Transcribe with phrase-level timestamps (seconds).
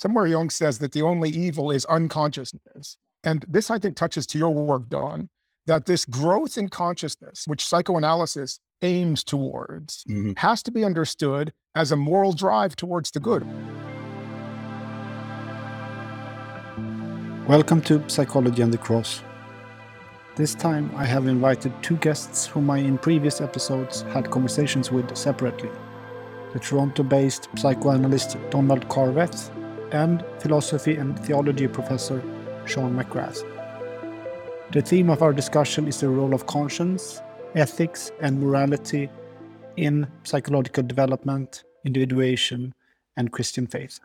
[0.00, 2.96] somewhere Jung says that the only evil is unconsciousness.
[3.22, 5.28] And this, I think, touches to your work, Don,
[5.66, 10.32] that this growth in consciousness, which psychoanalysis aims towards, mm-hmm.
[10.38, 13.46] has to be understood as a moral drive towards the good.
[17.46, 19.22] Welcome to Psychology and the Cross.
[20.34, 25.14] This time I have invited two guests whom I in previous episodes had conversations with
[25.14, 25.68] separately
[26.54, 29.50] the Toronto based psychoanalyst Donald Carveth
[29.92, 32.22] and philosophy and theology professor
[32.66, 33.44] Sean McGrath.
[34.72, 37.20] The theme of our discussion is the role of conscience,
[37.54, 39.10] ethics, and morality
[39.76, 42.74] in psychological development, individuation,
[43.16, 43.98] and Christian faith.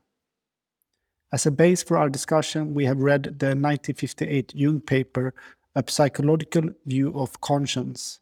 [1.31, 5.33] As a base for our discussion, we have read the 1958 Jung paper,
[5.75, 8.20] A Psychological View of Conscience,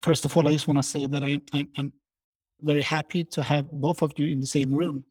[0.01, 1.93] First of all, I just want to say that I, I, I'm
[2.61, 5.03] very happy to have both of you in the same room.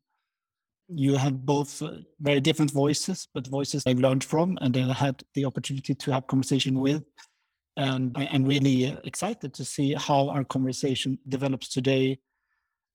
[0.89, 5.22] You have both uh, very different voices, but voices I've learned from and I had
[5.34, 7.05] the opportunity to have conversation with.
[7.77, 12.19] And I, am really uh, excited to see how our conversation develops today.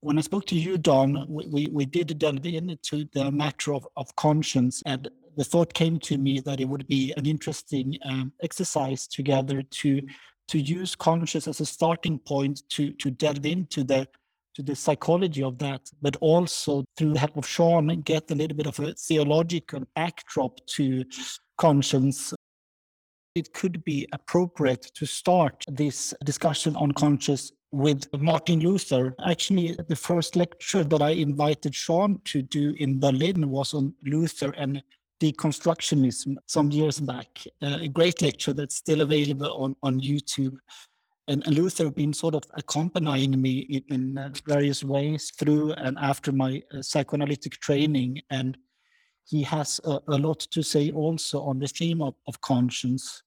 [0.02, 3.88] When I spoke to you, Don, we, we, we did delve into the matter of,
[3.96, 8.34] of conscience and the thought came to me that it would be an interesting um,
[8.42, 10.02] exercise together to
[10.50, 14.08] to use conscious as a starting point to to delve into the
[14.56, 18.58] to the psychology of that, but also through the help of Sean, get a little
[18.58, 21.06] bit of a theological backdrop to
[21.60, 22.34] conscience.
[23.36, 29.14] It could be appropriate to start this discussion on conscience with Martin Luther.
[29.28, 34.56] Actually, the first lecture that I invited Sean to do in Berlin was on Luther
[34.58, 34.82] and
[35.20, 37.44] deconstructionism some years back.
[37.62, 40.58] Uh, a great lecture that's still available on, on YouTube.
[41.28, 45.98] And, and Luther been sort of accompanying me in, in uh, various ways through and
[46.00, 48.22] after my uh, psychoanalytic training.
[48.30, 48.58] And
[49.26, 53.24] he has a, a, lot to say also on the theme of, of conscience.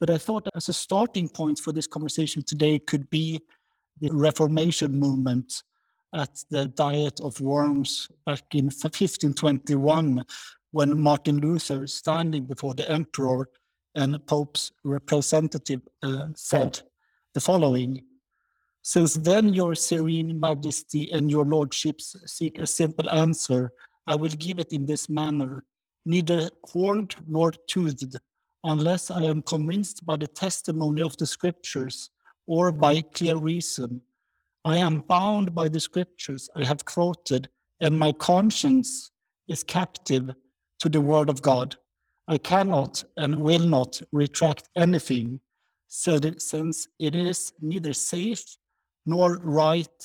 [0.00, 3.40] But I thought as a starting point for this conversation today could be
[4.00, 5.62] the Reformation movement
[6.12, 10.24] at the Diet of Worms back in 1521,
[10.74, 13.48] when Martin Luther, standing before the emperor
[13.94, 16.82] and Pope's representative, uh, said
[17.32, 18.02] the following
[18.82, 23.70] Since then, your serene majesty and your lordships seek a simple answer,
[24.08, 25.64] I will give it in this manner
[26.04, 28.16] neither horned nor toothed,
[28.64, 32.10] unless I am convinced by the testimony of the scriptures
[32.48, 34.00] or by clear reason.
[34.64, 37.48] I am bound by the scriptures I have quoted,
[37.80, 39.12] and my conscience
[39.46, 40.34] is captive
[40.84, 41.76] to the word of God.
[42.28, 45.40] I cannot and will not retract anything,
[45.88, 48.44] since it is neither safe
[49.06, 49.98] nor right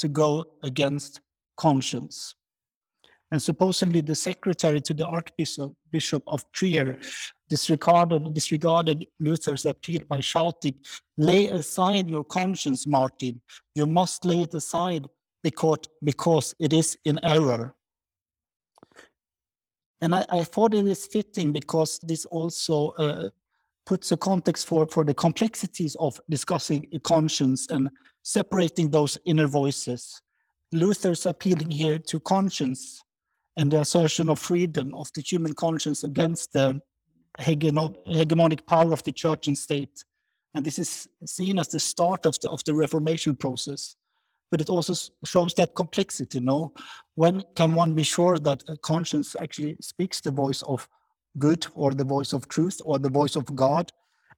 [0.00, 1.22] to go against
[1.56, 2.34] conscience.
[3.30, 6.98] And supposedly the secretary to the Archbishop Bishop of Trier
[7.48, 10.74] disregarded, disregarded Luther's appeal by shouting,
[11.16, 13.40] Lay aside your conscience, Martin.
[13.74, 15.06] You must lay it aside
[15.42, 17.75] because, because it is in error.
[20.00, 23.30] And I, I thought it is fitting because this also uh,
[23.86, 27.88] puts a context for, for the complexities of discussing conscience and
[28.22, 30.20] separating those inner voices.
[30.72, 33.02] Luther's appealing here to conscience
[33.56, 36.80] and the assertion of freedom of the human conscience against the
[37.38, 40.04] hegemonic power of the church and state.
[40.54, 43.96] And this is seen as the start of the, of the Reformation process
[44.50, 46.38] but it also shows that complexity.
[46.38, 46.72] You know,
[47.14, 50.88] when can one be sure that a conscience actually speaks the voice of
[51.38, 53.92] good, or the voice of truth, or the voice of God,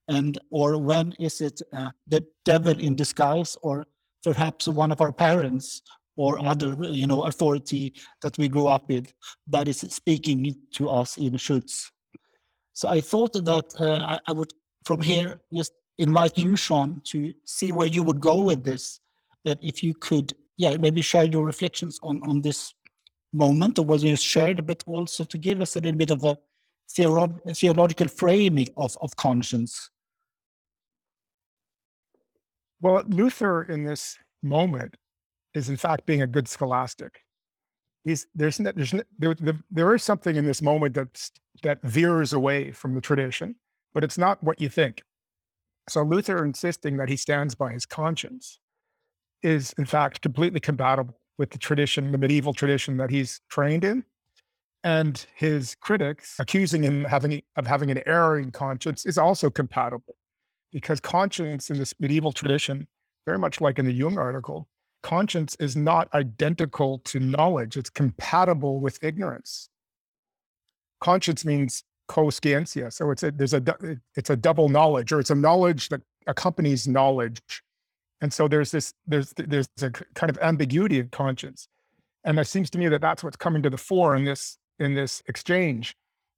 [0.07, 3.85] and or when is it uh, the devil in disguise, or
[4.23, 5.81] perhaps one of our parents
[6.17, 9.13] or other, you know, authority that we grew up with
[9.47, 11.89] that is speaking to us in Schutz.
[12.73, 14.51] So I thought that uh, I, I would,
[14.83, 18.99] from here, just invite you, Sean, to see where you would go with this
[19.45, 22.73] that if you could, yeah, maybe share your reflections on, on this
[23.33, 26.37] moment or what you shared, but also to give us a little bit of a
[26.89, 29.89] theolo- theological framing of, of conscience.
[32.81, 34.95] Well, Luther in this moment
[35.53, 37.21] is in fact being a good scholastic.
[38.05, 39.35] He's there's, there's there,
[39.69, 41.29] there is something in this moment that
[41.63, 43.55] that veers away from the tradition,
[43.93, 45.03] but it's not what you think.
[45.89, 48.59] So Luther insisting that he stands by his conscience
[49.41, 54.03] is in fact completely compatible with the tradition, the medieval tradition that he's trained in.
[54.83, 60.15] And his critics accusing him having, of having an erring conscience is also compatible
[60.71, 62.87] because conscience in this medieval tradition,
[63.25, 64.67] very much like in the Jung article,
[65.03, 67.77] conscience is not identical to knowledge.
[67.77, 69.69] It's compatible with ignorance.
[71.01, 72.91] Conscience means co-scientia.
[72.91, 73.63] So it's a, there's a,
[74.15, 77.39] it's a double knowledge or it's a knowledge that accompanies knowledge.
[78.21, 81.67] And so there's this, there's, there's a kind of ambiguity of conscience.
[82.23, 84.93] And it seems to me that that's what's coming to the fore in this, in
[84.93, 85.95] this exchange.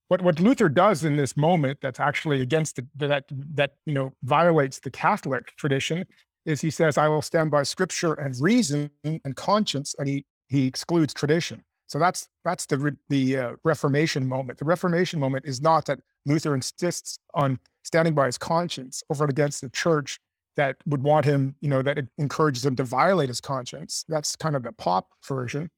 [0.10, 4.14] What, what Luther does in this moment that's actually against the, that, that, you know,
[4.24, 6.06] violates the Catholic tradition
[6.46, 10.68] is he says, I will stand by scripture and reason and conscience, and he, he
[10.68, 11.64] excludes tradition.
[11.92, 14.60] So that's that's the the uh, Reformation moment.
[14.60, 19.32] The Reformation moment is not that Luther insists on standing by his conscience over and
[19.32, 20.18] against the church
[20.58, 24.06] that would want him, you know, that encourages him to violate his conscience.
[24.08, 25.70] That's kind of the pop version.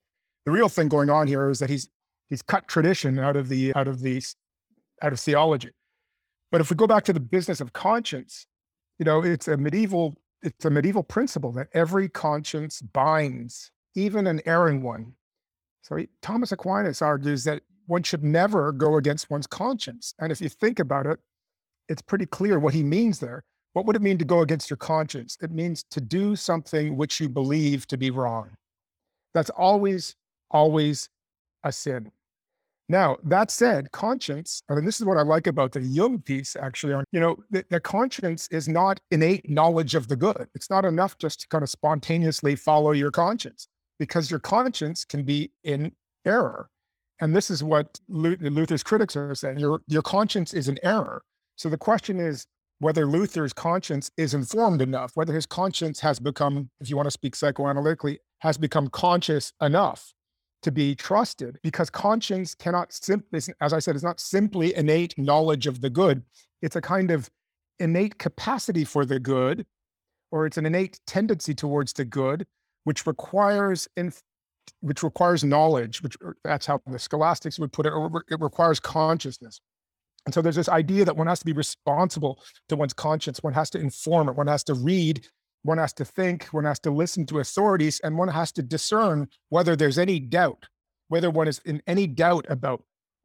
[0.45, 1.89] The real thing going on here is that he's
[2.29, 4.21] he's cut tradition out of the out of the
[5.01, 5.71] out of theology.
[6.51, 8.45] But if we go back to the business of conscience,
[8.99, 14.41] you know, it's a medieval it's a medieval principle that every conscience binds, even an
[14.45, 15.13] erring one,
[15.83, 20.15] so he, Thomas Aquinas argues that one should never go against one's conscience.
[20.17, 21.19] And if you think about it,
[21.89, 23.43] it's pretty clear what he means there.
[23.73, 25.37] What would it mean to go against your conscience?
[25.41, 28.51] It means to do something which you believe to be wrong.
[29.33, 30.15] That's always,
[30.51, 31.09] always
[31.63, 32.11] a sin.
[32.89, 36.55] Now, that said, conscience, I mean, this is what I like about the Jung piece
[36.55, 40.47] actually on, you know, the, the, conscience is not innate knowledge of the good.
[40.53, 43.67] It's not enough just to kind of spontaneously follow your conscience
[43.99, 45.93] because your conscience can be in
[46.25, 46.69] error.
[47.21, 51.23] And this is what Luther's critics are saying your, your conscience is an error.
[51.55, 52.45] So the question is
[52.79, 57.11] whether Luther's conscience is informed enough, whether his conscience has become, if you want to
[57.11, 60.13] speak psychoanalytically, has become conscious enough
[60.63, 65.67] to be trusted because conscience cannot simply, as I said, is not simply innate knowledge
[65.67, 66.23] of the good.
[66.61, 67.29] It's a kind of
[67.79, 69.65] innate capacity for the good,
[70.31, 72.45] or it's an innate tendency towards the good
[72.85, 74.11] which requires in,
[74.81, 77.93] which requires knowledge, which that's how the scholastics would put it,
[78.29, 79.59] it requires consciousness.
[80.25, 83.43] And so there's this idea that one has to be responsible to one's conscience.
[83.43, 84.35] One has to inform it.
[84.35, 85.27] One has to read.
[85.63, 86.45] One has to think.
[86.45, 90.67] One has to listen to authorities, and one has to discern whether there's any doubt,
[91.07, 92.83] whether one is in any doubt about,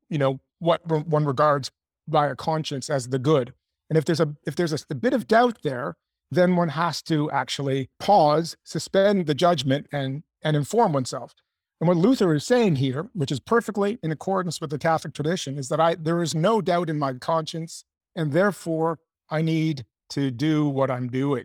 [0.08, 1.70] you know, what one regards
[2.06, 3.54] by a conscience as the good.
[3.90, 5.96] And if there's a if there's a, a bit of doubt there,
[6.30, 11.34] then one has to actually pause, suspend the judgment, and, and inform oneself.
[11.80, 15.58] And what Luther is saying here, which is perfectly in accordance with the Catholic tradition,
[15.58, 17.84] is that I there is no doubt in my conscience,
[18.16, 18.98] and therefore
[19.30, 21.44] I need to do what I'm doing.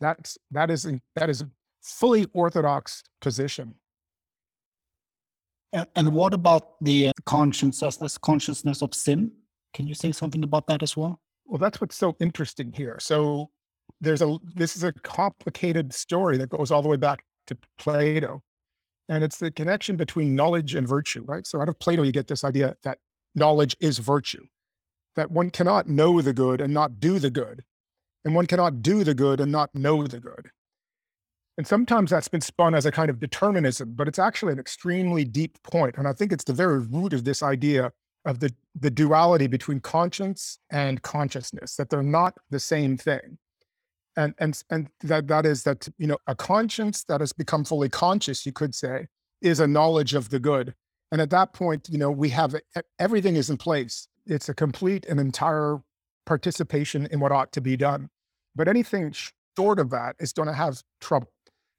[0.00, 0.86] That's that is
[1.16, 1.50] that is a
[1.82, 3.74] fully orthodox position.
[5.72, 9.32] And, and what about the conscience as this consciousness of sin?
[9.74, 11.20] Can you say something about that as well?
[11.46, 12.98] Well, that's what's so interesting here.
[13.00, 13.50] So
[14.00, 18.42] there's a this is a complicated story that goes all the way back to Plato.
[19.08, 21.46] And it's the connection between knowledge and virtue, right?
[21.46, 22.98] So out of Plato, you get this idea that
[23.34, 24.46] knowledge is virtue,
[25.16, 27.64] that one cannot know the good and not do the good,
[28.24, 30.50] and one cannot do the good and not know the good.
[31.58, 35.24] And sometimes that's been spun as a kind of determinism, but it's actually an extremely
[35.24, 35.96] deep point.
[35.98, 37.92] And I think it's the very root of this idea
[38.24, 43.38] of the, the duality between conscience and consciousness, that they're not the same thing
[44.16, 47.88] and and and that that is that you know a conscience that has become fully
[47.88, 49.06] conscious you could say
[49.40, 50.74] is a knowledge of the good.
[51.10, 52.54] And at that point you know we have
[52.98, 54.08] everything is in place.
[54.26, 55.78] It's a complete and entire
[56.26, 58.08] participation in what ought to be done.
[58.54, 59.12] But anything
[59.56, 61.28] short of that is going to have trouble.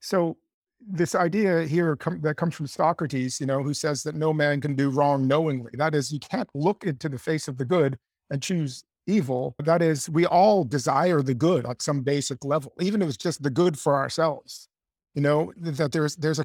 [0.01, 0.37] So
[0.85, 4.59] this idea here com- that comes from socrates you know who says that no man
[4.59, 5.71] can do wrong knowingly.
[5.75, 7.97] That is you can't look into the face of the good
[8.29, 9.55] and choose evil.
[9.59, 13.43] That is, we all desire the good on some basic level, even if it's just
[13.43, 14.67] the good for ourselves.
[15.15, 16.43] You know that there's there's a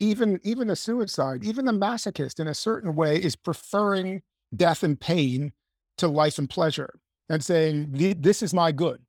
[0.00, 4.22] even even a suicide, even the masochist in a certain way is preferring
[4.56, 5.52] death and pain
[5.98, 9.02] to life and pleasure, and saying this is my good.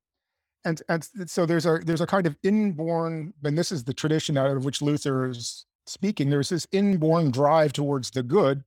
[0.65, 4.37] And and so there's a there's a kind of inborn, and this is the tradition
[4.37, 6.29] out of which Luther is speaking.
[6.29, 8.65] There's this inborn drive towards the good,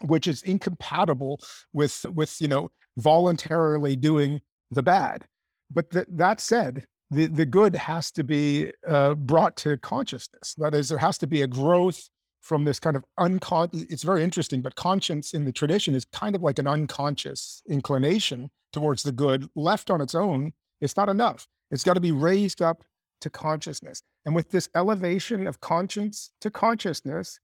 [0.00, 1.40] which is incompatible
[1.72, 5.26] with with you know voluntarily doing the bad.
[5.70, 10.54] But th- that said, the, the good has to be uh, brought to consciousness.
[10.58, 12.08] That is, there has to be a growth
[12.40, 13.82] from this kind of unconscious.
[13.90, 18.50] It's very interesting, but conscience in the tradition is kind of like an unconscious inclination
[18.72, 19.48] towards the good.
[19.54, 21.46] Left on its own, it's not enough.
[21.70, 22.84] It's got to be raised up
[23.20, 24.02] to consciousness.
[24.24, 27.38] And with this elevation of conscience to consciousness,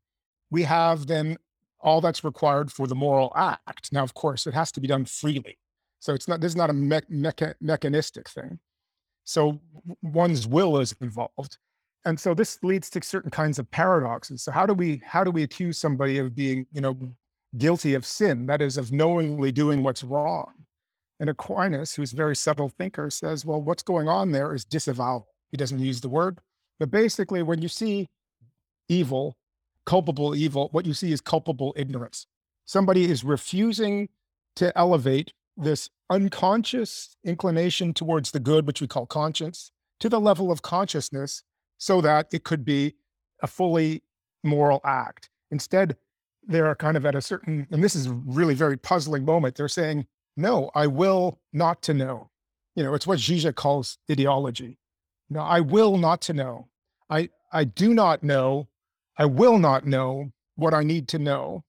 [0.50, 1.36] we have then
[1.86, 3.92] all that's required for the moral act.
[3.92, 5.56] Now, of course, it has to be done freely.
[6.00, 8.58] So it's not this is not a me- mecha- mechanistic thing.
[9.24, 9.60] So
[10.02, 11.58] one's will is involved,
[12.04, 14.42] and so this leads to certain kinds of paradoxes.
[14.42, 16.98] So how do we how do we accuse somebody of being you know
[17.56, 18.46] guilty of sin?
[18.46, 20.52] That is of knowingly doing what's wrong.
[21.20, 25.28] And Aquinas, who's a very subtle thinker, says, well, what's going on there is disavowal.
[25.50, 26.40] He doesn't use the word,
[26.78, 28.08] but basically, when you see
[28.88, 29.34] evil,
[29.86, 32.26] culpable evil, what you see is culpable ignorance.
[32.64, 34.08] Somebody is refusing
[34.56, 40.52] to elevate this unconscious inclination towards the good, which we call conscience, to the level
[40.52, 41.42] of consciousness
[41.78, 42.94] so that it could be
[43.42, 44.02] a fully
[44.42, 45.30] moral act.
[45.50, 45.96] Instead,
[46.46, 49.56] they're kind of at a certain, and this is really very puzzling moment.
[49.56, 52.30] They're saying, no, I will not to know.
[52.74, 54.78] You know, it's what Zizek calls ideology.
[55.30, 56.68] No, I will not to know.
[57.08, 58.68] I, I do not know.
[59.18, 61.64] I will not know what I need to know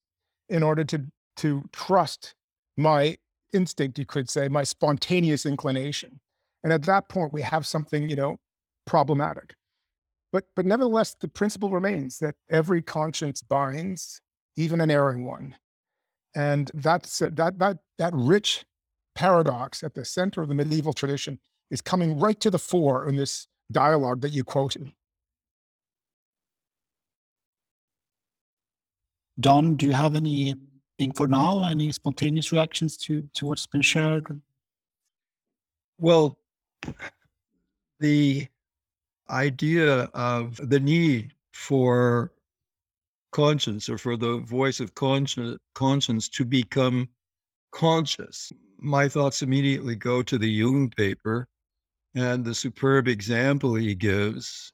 [0.49, 1.05] in order to,
[1.37, 2.33] to trust
[2.77, 3.17] my
[3.53, 6.19] instinct, you could say, my spontaneous inclination.
[6.63, 8.37] And at that point, we have something, you know,
[8.85, 9.55] problematic.
[10.31, 14.21] But, but nevertheless, the principle remains that every conscience binds,
[14.55, 15.55] even an erring one.
[16.35, 18.65] And that's that that that rich
[19.15, 21.39] paradox at the center of the medieval tradition
[21.71, 24.91] is coming right to the fore in this dialogue that you quoted.
[29.39, 31.63] Don, do you have anything for now?
[31.63, 34.41] Any spontaneous reactions to, to what's been shared?
[35.99, 36.37] Well,
[37.99, 38.47] the
[39.29, 42.31] idea of the need for
[43.31, 47.07] conscience or for the voice of conscience, conscience to become
[47.71, 48.51] conscious.
[48.79, 51.47] My thoughts immediately go to the Jung paper
[52.15, 54.71] and the superb example he gives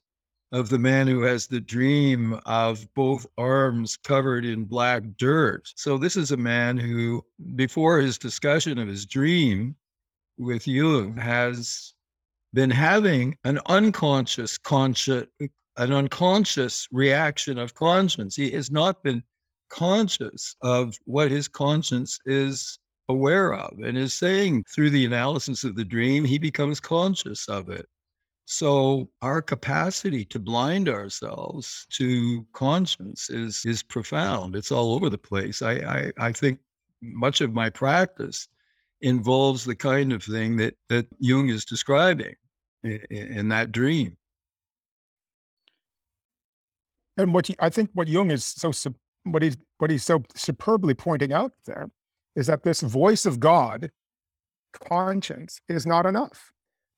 [0.54, 5.68] of the man who has the dream of both arms covered in black dirt.
[5.74, 7.24] So, this is a man who,
[7.56, 9.74] before his discussion of his dream
[10.38, 11.92] with Jung, has
[12.52, 15.24] been having an unconscious, conscious,
[15.76, 18.36] an unconscious reaction of conscience.
[18.36, 19.24] He has not been
[19.70, 25.74] conscious of what his conscience is aware of and is saying through the analysis of
[25.74, 27.88] the dream, he becomes conscious of it.
[28.46, 34.54] So our capacity to blind ourselves to conscience is is profound.
[34.54, 35.62] It's all over the place.
[35.62, 36.58] I I, I think
[37.00, 38.48] much of my practice
[39.00, 42.34] involves the kind of thing that that Jung is describing
[42.82, 44.16] in, in that dream.
[47.16, 48.72] And what he, I think what Jung is so
[49.24, 51.90] what he's what he's so superbly pointing out there
[52.36, 53.90] is that this voice of God,
[54.72, 56.53] conscience, is not enough.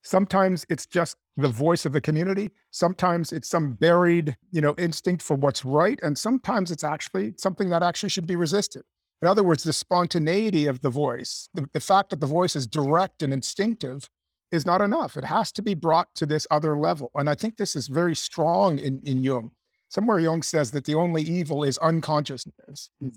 [0.07, 2.51] Sometimes it's just the voice of the community.
[2.71, 5.99] Sometimes it's some buried, you know, instinct for what's right.
[6.01, 8.83] And sometimes it's actually something that actually should be resisted.
[9.21, 12.67] In other words, the spontaneity of the voice, the, the fact that the voice is
[12.67, 14.09] direct and instinctive
[14.49, 15.17] is not enough.
[15.17, 17.11] It has to be brought to this other level.
[17.13, 19.51] And I think this is very strong in, in Jung.
[19.89, 22.91] Somewhere Jung says that the only evil is unconsciousness.
[23.01, 23.09] Hmm.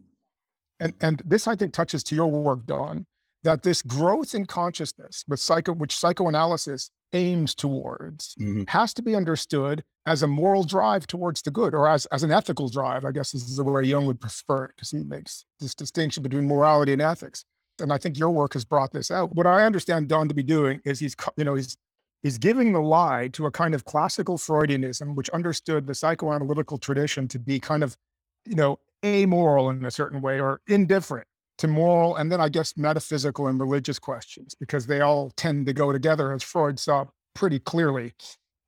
[0.80, 3.06] And, and this, I think, touches to your work, Don,
[3.42, 8.68] that this growth in consciousness with psycho which psychoanalysis aims towards Mhm.
[8.68, 12.30] has to be understood as a moral drive towards the good or as, as an
[12.30, 15.44] ethical drive i guess this is the way jung would prefer it because he makes
[15.58, 17.44] this distinction between morality and ethics.
[17.80, 19.34] And i think your work has brought this out.
[19.34, 21.76] What i understand don to be doing is he's you know he's
[22.22, 27.26] he's giving the lie to a kind of classical freudianism which understood the psychoanalytical tradition
[27.28, 27.96] to be kind of
[28.44, 31.26] you know amoral in a certain way or indifferent
[31.60, 35.72] to moral and then I guess metaphysical and religious questions because they all tend to
[35.72, 38.12] go together, as Freud saw pretty clearly.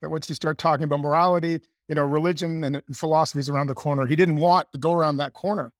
[0.00, 3.75] That once you start talking about morality, you know, religion and philosophy is around the
[3.75, 4.06] corner.
[4.06, 5.72] He didn't want to go around that corner.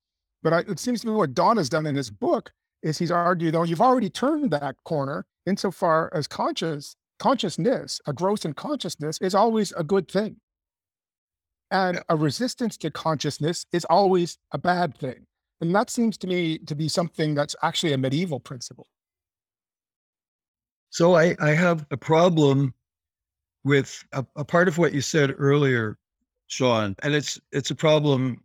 [0.43, 2.53] But I, it seems to me what Don has done in his book
[2.83, 8.45] is he's argued, though, you've already turned that corner insofar as conscious consciousness, a growth
[8.45, 10.37] in consciousness is always a good thing.
[11.71, 15.27] And a resistance to consciousness is always a bad thing.
[15.63, 18.89] And that seems to me to be something that's actually a medieval principle.
[20.91, 22.75] So I, I have a problem
[23.63, 25.99] with a, a part of what you said earlier,
[26.49, 28.43] Sean, and it's it's a problem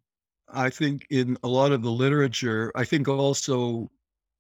[0.53, 2.71] I think in a lot of the literature.
[2.75, 3.89] I think also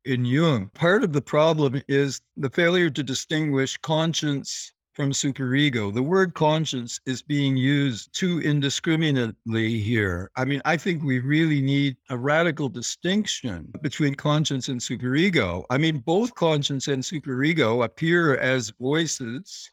[0.05, 0.69] in Jung.
[0.75, 5.93] Part of the problem is the failure to distinguish conscience from superego.
[5.93, 10.31] The word conscience is being used too indiscriminately here.
[10.35, 15.65] I mean, I think we really need a radical distinction between conscience and superego.
[15.69, 19.69] I mean, both conscience and superego appear as voices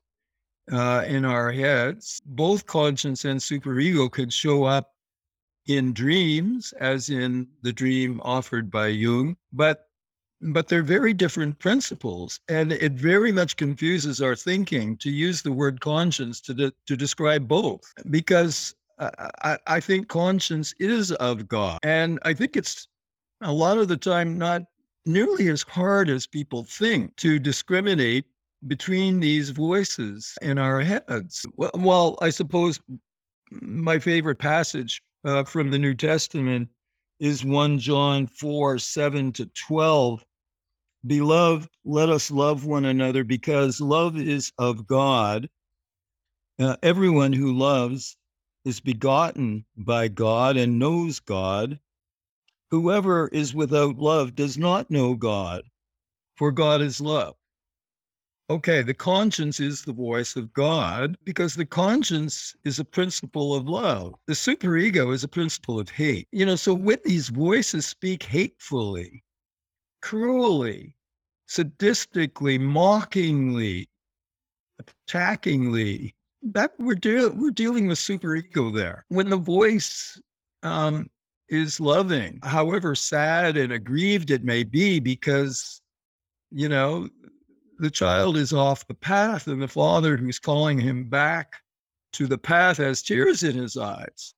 [0.70, 2.20] uh, in our heads.
[2.26, 4.92] Both conscience and superego could show up
[5.68, 9.83] in dreams, as in the dream offered by Jung, but
[10.52, 12.40] but they're very different principles.
[12.48, 16.96] And it very much confuses our thinking to use the word conscience to, de- to
[16.96, 21.78] describe both, because I, I think conscience is of God.
[21.82, 22.88] And I think it's
[23.40, 24.62] a lot of the time not
[25.06, 28.24] nearly as hard as people think to discriminate
[28.66, 31.44] between these voices in our heads.
[31.56, 32.80] Well, well I suppose
[33.50, 36.68] my favorite passage uh, from the New Testament
[37.20, 40.24] is 1 John 4 7 to 12.
[41.06, 45.50] Beloved, let us love one another because love is of God.
[46.58, 48.16] Uh, everyone who loves
[48.64, 51.78] is begotten by God and knows God.
[52.70, 55.64] Whoever is without love does not know God,
[56.36, 57.34] for God is love.
[58.50, 63.66] Okay, the conscience is the voice of God because the conscience is a principle of
[63.66, 64.14] love.
[64.26, 66.28] The superego is a principle of hate.
[66.30, 69.23] You know, so when these voices speak hatefully,
[70.04, 70.94] cruelly,
[71.48, 73.88] sadistically, mockingly,
[74.78, 79.06] attackingly, that we're de- we're dealing with superego there.
[79.08, 80.20] When the voice
[80.62, 81.08] um,
[81.48, 85.80] is loving, however sad and aggrieved it may be, because
[86.50, 87.08] you know
[87.78, 91.54] the child is off the path, and the father who's calling him back
[92.12, 94.34] to the path has tears in his eyes.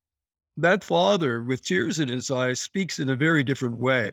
[0.58, 4.12] That father with tears in his eyes speaks in a very different way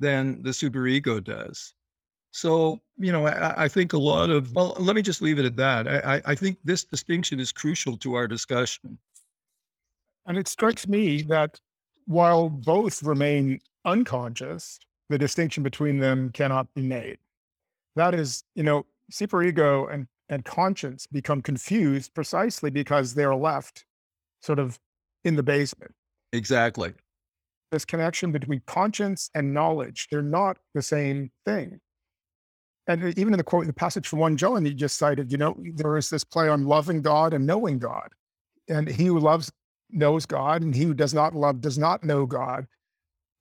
[0.00, 1.74] than the superego does.
[2.32, 3.04] So, mm-hmm.
[3.04, 5.56] you know, I, I, think a lot of, well, let me just leave it at
[5.56, 5.86] that.
[5.88, 8.98] I, I think this distinction is crucial to our discussion.
[10.26, 11.58] And it strikes me that
[12.06, 14.78] while both remain unconscious,
[15.08, 17.18] the distinction between them cannot be made.
[17.96, 23.84] That is, you know, superego and, and conscience become confused precisely because they're left
[24.40, 24.78] sort of
[25.24, 25.92] in the basement.
[26.32, 26.92] Exactly.
[27.70, 31.80] This connection between conscience and knowledge, they're not the same thing
[32.90, 35.30] and uh, even in the quote, the passage from 1 John that you just cited,
[35.30, 38.08] you know, there is this play on loving God and knowing God.
[38.68, 39.50] And he who loves
[39.90, 42.66] knows God, and he who does not love does not know God.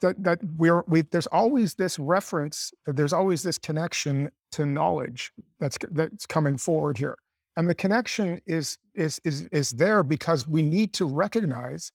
[0.02, 5.78] That that we're we there's always this reference, there's always this connection to knowledge that's
[5.92, 7.18] that's coming forward here.
[7.58, 11.92] And the connection is is is is there because we need to recognize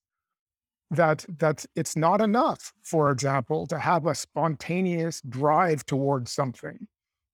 [0.94, 6.86] that that it's not enough, for example, to have a spontaneous drive towards something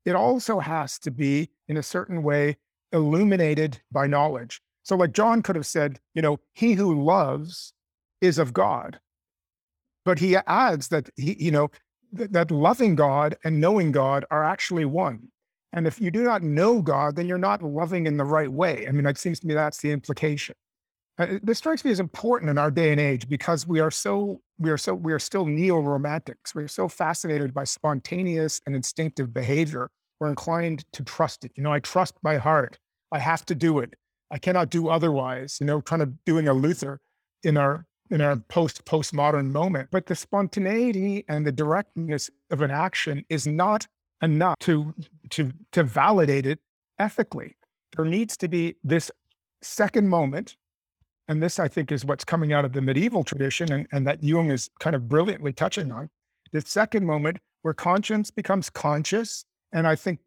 [0.04, 2.56] it also has to be in a certain way
[2.92, 4.60] illuminated by knowledge.
[4.82, 7.72] So, like John could have said, you know, he who loves
[8.20, 8.98] is of God.
[10.04, 11.70] But he adds that he, you know,
[12.16, 15.28] th- that loving God and knowing God are actually one.
[15.72, 18.88] And if you do not know God, then you're not loving in the right way.
[18.88, 20.56] I mean, it seems to me that's the implication.
[21.20, 24.40] Uh, this strikes me as important in our day and age because we are so
[24.58, 26.54] we are so we are still neo-romantics.
[26.54, 29.90] We're so fascinated by spontaneous and instinctive behavior.
[30.18, 31.52] We're inclined to trust it.
[31.56, 32.78] You know, I trust my heart.
[33.12, 33.94] I have to do it.
[34.30, 35.58] I cannot do otherwise.
[35.60, 37.00] You know, kind of doing a Luther
[37.42, 39.90] in our in our post postmodern moment.
[39.90, 43.86] But the spontaneity and the directness of an action is not
[44.22, 44.94] enough to
[45.30, 46.60] to to validate it
[46.98, 47.56] ethically.
[47.94, 49.10] There needs to be this
[49.60, 50.56] second moment
[51.30, 54.20] and this I think is what's coming out of the medieval tradition and, and that
[54.20, 56.10] Jung is kind of brilliantly touching on.
[56.50, 59.44] The second moment where conscience becomes conscious.
[59.72, 60.18] And I think,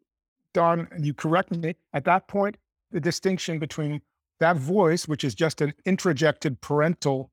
[0.54, 2.56] Don, you correct me, at that point,
[2.90, 4.00] the distinction between
[4.40, 7.30] that voice, which is just an introjected parental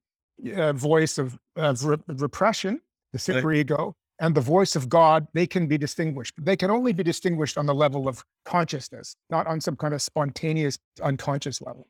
[0.53, 2.81] uh, voice of, of re- repression,
[3.13, 6.33] the superego, and the voice of God, they can be distinguished.
[6.37, 10.01] They can only be distinguished on the level of consciousness, not on some kind of
[10.01, 11.87] spontaneous, unconscious level.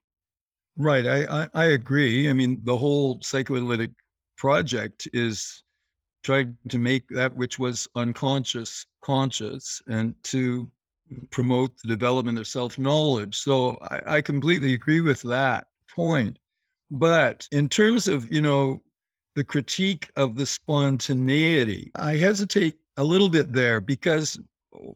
[0.77, 1.05] Right.
[1.05, 2.29] I, I, I agree.
[2.29, 3.91] I mean, the whole psychoanalytic
[4.37, 5.63] project is
[6.23, 10.69] trying to make that which was unconscious conscious and to
[11.31, 13.37] promote the development of self knowledge.
[13.37, 16.37] So I, I completely agree with that point.
[16.89, 18.81] But in terms of, you know,
[19.35, 24.39] the critique of the spontaneity, I hesitate a little bit there because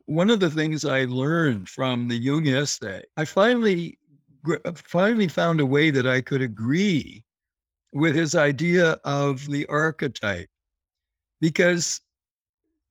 [0.06, 3.98] one of the things I learned from the Jung essay, I finally
[4.76, 7.24] finally found a way that I could agree
[7.94, 10.50] with his idea of the archetype.
[11.42, 12.02] Because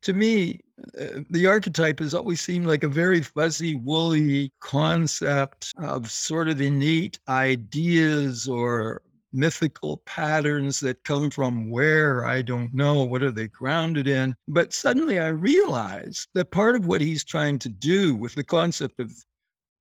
[0.02, 0.60] to me,
[1.00, 6.60] uh, the archetype has always seemed like a very fuzzy, woolly concept of sort of
[6.60, 13.02] innate ideas or mythical patterns that come from where I don't know.
[13.02, 14.34] What are they grounded in?
[14.46, 19.00] But suddenly I realized that part of what he's trying to do with the concept
[19.00, 19.12] of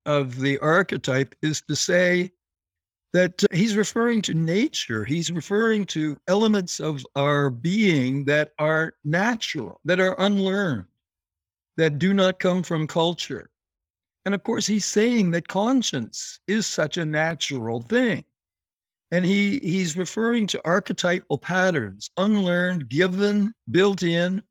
[0.06, 2.32] of the archetype is to say
[3.12, 5.04] that uh, he's referring to nature.
[5.04, 10.86] He's referring to elements of our being that are natural, that are unlearned.
[11.76, 13.50] that do not come from culture.
[14.24, 18.24] And of course, he's saying that conscience is such a natural thing.
[19.10, 24.42] And he, he's referring to archetypal patterns, unlearned, given, built in.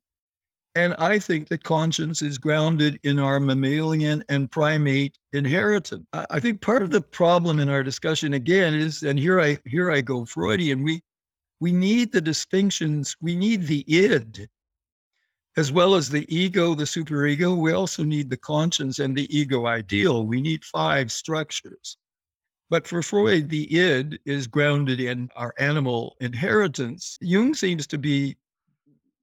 [0.75, 6.05] And I think that conscience is grounded in our mammalian and primate inheritance.
[6.13, 9.91] I, think part of the problem in our discussion again is, and here I here
[9.91, 11.01] I go Freudian, we
[11.59, 14.49] we need the distinctions, we need the id
[15.55, 19.67] as well as the ego, the superego, we also need the conscience and the ego
[19.67, 20.25] ideal.
[20.25, 21.97] We need five structures.
[22.69, 27.19] But for Freud, the id is grounded in our animal inheritance.
[27.21, 28.36] Jung seems to be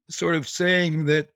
[0.08, 1.30] sort of saying that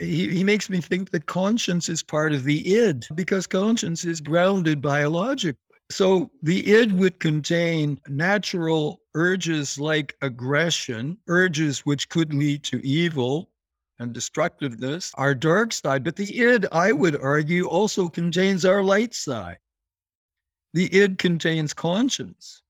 [0.00, 4.20] he, he makes me think that conscience is part of the id because conscience is
[4.20, 5.58] grounded biologically.
[5.90, 13.50] So the id would contain natural urges like aggression, urges which could lead to evil,
[13.98, 16.02] and destructiveness, our dark side.
[16.02, 19.58] But the id, I would argue, also contains our light side.
[20.72, 22.63] The id contains conscience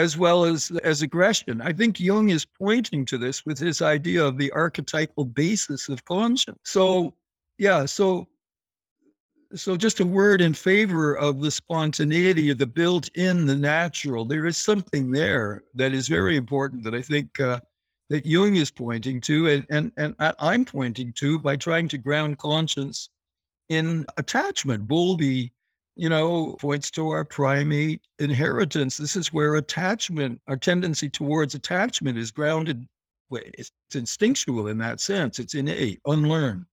[0.00, 1.60] as well as, as aggression.
[1.60, 6.04] I think Jung is pointing to this with his idea of the archetypal basis of
[6.04, 6.58] conscience.
[6.64, 7.14] So,
[7.58, 8.26] yeah, so
[9.54, 14.24] so just a word in favor of the spontaneity of the built-in, the natural.
[14.24, 17.58] There is something there that is very important that I think uh,
[18.10, 22.38] that Jung is pointing to, and, and, and I'm pointing to by trying to ground
[22.38, 23.10] conscience
[23.68, 24.86] in attachment.
[24.86, 25.52] Bowlby,
[25.96, 28.96] you know, points to our primate inheritance.
[28.96, 32.86] This is where attachment, our tendency towards attachment is grounded.
[33.32, 35.38] It's instinctual in that sense.
[35.38, 36.64] It's innate, unlearned.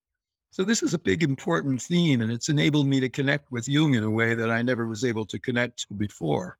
[0.51, 3.93] So this is a big important theme, and it's enabled me to connect with Jung
[3.93, 6.57] in a way that I never was able to connect to before.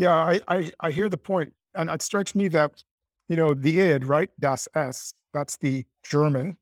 [0.00, 2.82] Yeah, I, I, I hear the point, and it strikes me that
[3.28, 4.30] you know the id, right?
[4.40, 5.12] Das Es.
[5.34, 6.56] That's the German.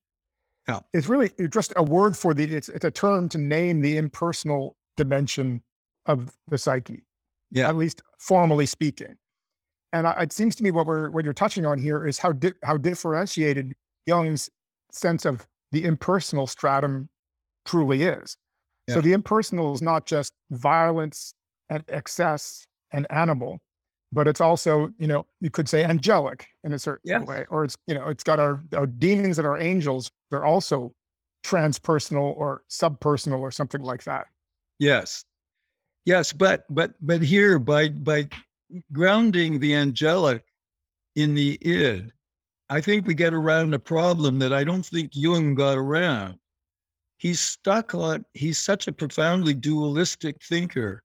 [0.68, 0.80] Yeah.
[0.92, 2.44] It's really just a word for the.
[2.44, 5.62] It's it's a term to name the impersonal dimension
[6.06, 7.04] of the psyche.
[7.50, 7.68] Yeah.
[7.68, 9.16] At least formally speaking.
[9.92, 12.32] And I, it seems to me what we're what you're touching on here is how
[12.32, 13.74] di- how differentiated
[14.06, 14.50] Jung's
[14.90, 17.08] sense of the impersonal stratum
[17.64, 18.36] truly is.
[18.90, 21.34] So the impersonal is not just violence
[21.68, 23.60] and excess and animal,
[24.12, 27.26] but it's also, you know, you could say angelic in a certain Yes.
[27.26, 30.10] way, or it's, you know, it's got our, our demons and our angels.
[30.30, 30.94] They're also
[31.44, 34.26] transpersonal or subpersonal or something like that.
[34.78, 35.24] Yes.
[36.04, 38.28] Yes, but but but here by by
[38.92, 40.42] grounding the angelic
[41.16, 42.10] in the id,
[42.70, 46.38] I think we get around a problem that I don't think Jung got around.
[47.18, 51.02] He's stuck on he's such a profoundly dualistic thinker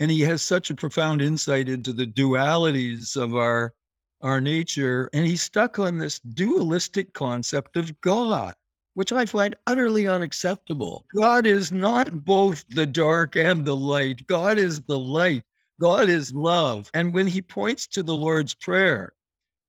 [0.00, 3.74] and he has such a profound insight into the dualities of our
[4.20, 8.54] our nature and he's stuck on this dualistic concept of God
[8.98, 11.06] which I find utterly unacceptable.
[11.14, 14.26] God is not both the dark and the light.
[14.26, 15.44] God is the light.
[15.80, 16.90] God is love.
[16.94, 19.12] And when he points to the Lord's Prayer,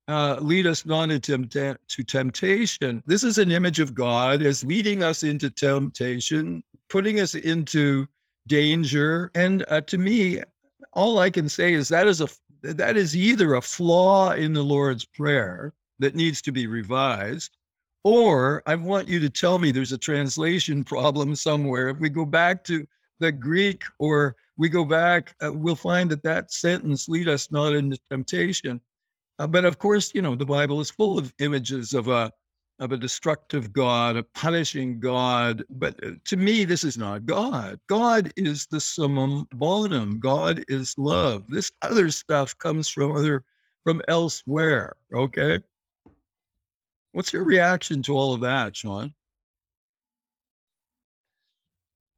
[0.08, 1.46] uh, lead us not into
[2.04, 8.08] temptation, this is an image of God as leading us into temptation, putting us into
[8.50, 9.30] danger.
[9.34, 10.42] And uh, to me,
[10.92, 12.28] all I can say is that is a
[12.62, 17.56] that is either a flaw in the Lord's Prayer that needs to be revised,
[18.04, 21.88] or I want you to tell me there's a translation problem somewhere.
[21.88, 22.86] If we go back to
[23.18, 27.74] the Greek or we go back, uh, we'll find that that sentence, lead us not
[27.74, 28.78] into temptation.
[29.38, 32.30] Uh, but of course, you know, the Bible is full of images of a,
[32.80, 35.62] of a destructive God, a punishing God.
[35.70, 37.78] But uh, to me, this is not God.
[37.88, 40.18] God is the summum bonum.
[40.18, 41.44] God is love.
[41.48, 43.44] This other stuff comes from other,
[43.84, 44.96] from elsewhere.
[45.14, 45.60] Okay.
[47.12, 49.12] What's your reaction to all of that, Sean?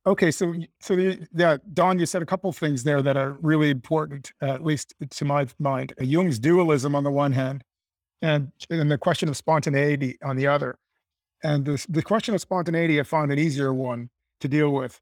[0.04, 3.70] Okay, so so the, yeah, Don, you said a couple things there that are really
[3.70, 5.92] important, at least to my mind.
[6.00, 7.62] Jung's dualism on the one hand,
[8.22, 10.78] and and the question of spontaneity on the other.
[11.42, 15.00] And the the question of spontaneity, I found an easier one to deal with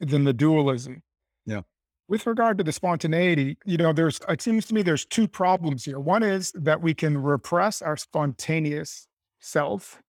[0.00, 1.02] than the dualism.
[1.46, 1.62] Yeah.
[2.08, 5.84] With regard to the spontaneity, you know, there's it seems to me there's two problems
[5.84, 6.00] here.
[6.00, 9.06] One is that we can repress our spontaneous
[9.40, 10.02] self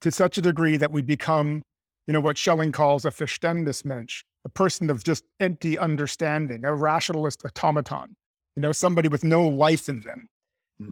[0.00, 1.62] to such a degree that we become
[2.06, 7.44] you know, what Schelling calls a Verstandesmensch, a person of just empty understanding, a rationalist
[7.44, 8.16] automaton,
[8.56, 10.28] you know, somebody with no life in them.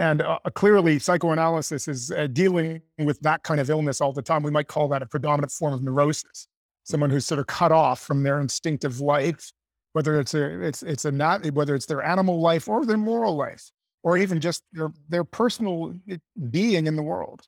[0.00, 4.42] And uh, clearly, psychoanalysis is uh, dealing with that kind of illness all the time.
[4.42, 6.46] We might call that a predominant form of neurosis.
[6.84, 9.52] Someone who's sort of cut off from their instinctive life,
[9.92, 13.36] whether it's a it's it's a not whether it's their animal life or their moral
[13.36, 13.70] life,
[14.02, 16.16] or even just their their personal eh,
[16.50, 17.42] being in the world.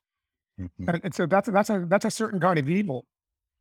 [0.59, 0.69] Mhm.
[0.87, 3.05] And, and so that's that's a that's a certain kind of evil.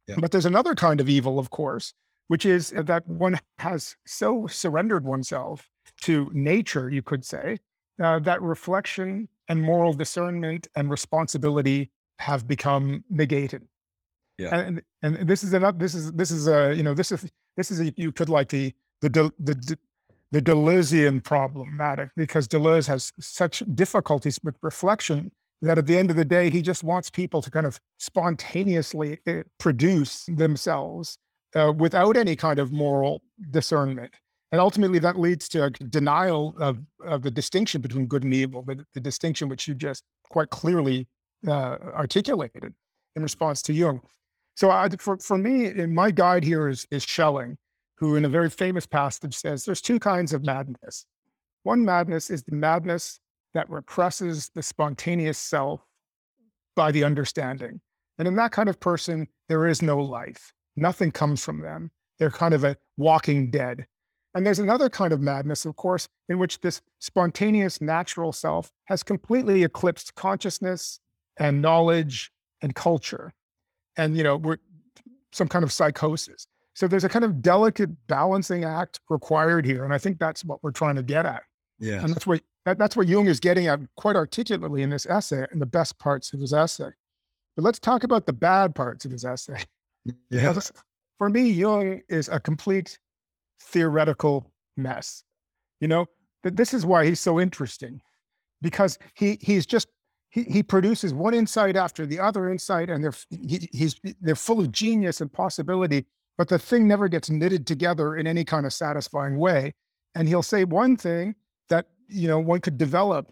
[0.06, 0.16] Yeah.
[0.18, 1.94] But there's another kind of evil, of course,
[2.28, 5.68] which is that one has so surrendered oneself
[6.02, 7.58] to nature, you could say,
[8.02, 13.66] uh, that reflection and moral discernment and responsibility have become negated.
[14.38, 14.56] Yeah.
[14.56, 15.78] And and this is another.
[15.78, 18.48] This is this is a you know this is this is a, you could like
[18.48, 19.78] the the the the,
[20.32, 25.30] the Deleuzean problematic because Deleuze has such difficulties with reflection
[25.62, 29.18] that at the end of the day he just wants people to kind of spontaneously
[29.26, 31.18] uh, produce themselves
[31.54, 34.12] uh, without any kind of moral discernment
[34.54, 38.62] and ultimately that leads to a denial of, of the distinction between good and evil
[38.62, 41.08] the, the distinction which you just quite clearly
[41.48, 42.72] uh, articulated
[43.16, 44.00] in response to jung.
[44.54, 47.58] So I, for, for me my guide here is, is schelling
[47.96, 51.04] who in a very famous passage says there's two kinds of madness.
[51.64, 53.18] One madness is the madness
[53.54, 55.80] that represses the spontaneous self
[56.76, 57.80] by the understanding.
[58.18, 60.52] And in that kind of person there is no life.
[60.76, 61.90] Nothing comes from them.
[62.20, 63.88] They're kind of a walking dead
[64.34, 69.02] and there's another kind of madness, of course, in which this spontaneous natural self has
[69.02, 71.00] completely eclipsed consciousness
[71.36, 73.32] and knowledge and culture.
[73.96, 74.58] And, you know, we're
[75.32, 76.46] some kind of psychosis.
[76.74, 79.84] So there's a kind of delicate balancing act required here.
[79.84, 81.42] And I think that's what we're trying to get at.
[81.78, 82.02] Yeah.
[82.02, 85.46] And that's what that, that's what Jung is getting at quite articulately in this essay
[85.52, 86.90] and the best parts of his essay.
[87.56, 89.62] But let's talk about the bad parts of his essay.
[90.30, 90.72] Yes.
[91.18, 92.98] For me, Jung is a complete
[93.60, 95.24] theoretical mess.
[95.80, 96.06] You know,
[96.42, 98.00] that this is why he's so interesting
[98.62, 99.88] because he he's just
[100.30, 104.60] he, he produces one insight after the other insight and they're he, he's they're full
[104.60, 108.72] of genius and possibility but the thing never gets knitted together in any kind of
[108.72, 109.72] satisfying way
[110.14, 111.34] and he'll say one thing
[111.68, 113.30] that you know one could develop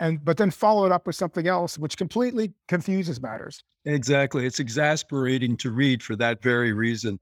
[0.00, 4.46] and but then follow it up with something else which completely confuses matters Exactly.
[4.46, 7.18] It's exasperating to read for that very reason.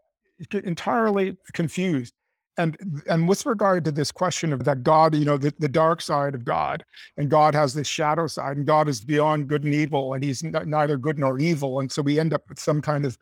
[0.53, 2.15] entirely confused.
[2.59, 6.03] And and with regard to this question of that God, you know, the, the dark
[6.03, 6.85] side of God,
[7.17, 10.45] and God has this shadow side, and God is beyond good and evil, and he's
[10.45, 11.81] n- neither good nor evil.
[11.81, 13.17] And so we end up with some kind of,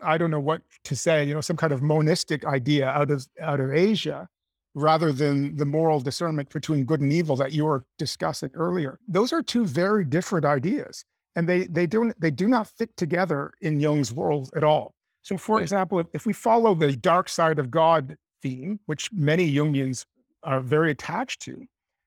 [0.00, 3.26] I don't know what to say, you know, some kind of monistic idea out of
[3.40, 4.28] out of Asia,
[4.74, 8.98] rather than the moral discernment between good and evil that you were discussing earlier.
[9.08, 11.04] Those are two very different ideas.
[11.36, 14.94] And they they don't they do not fit together in Jung's world at all.
[15.22, 19.52] So, for example, if, if we follow the dark side of God theme, which many
[19.52, 20.04] Jungians
[20.42, 21.64] are very attached to,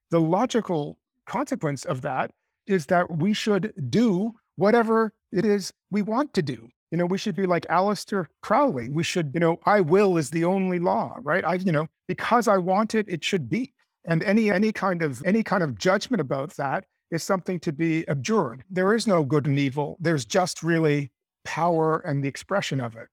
[0.09, 2.31] the logical consequence of that
[2.67, 6.69] is that we should do whatever it is we want to do.
[6.91, 8.89] You know, we should be like Aleister Crowley.
[8.89, 11.43] We should, you know, I will is the only law, right?
[11.45, 13.73] I, you know, because I want it, it should be.
[14.05, 18.07] And any any kind of any kind of judgment about that is something to be
[18.07, 18.63] abjured.
[18.69, 19.97] There is no good and evil.
[19.99, 21.11] There's just really
[21.45, 23.07] power and the expression of it.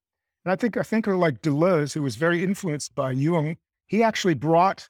[0.44, 4.34] And I think a thinker like Deleuze, who was very influenced by Jung, he actually
[4.34, 4.88] brought,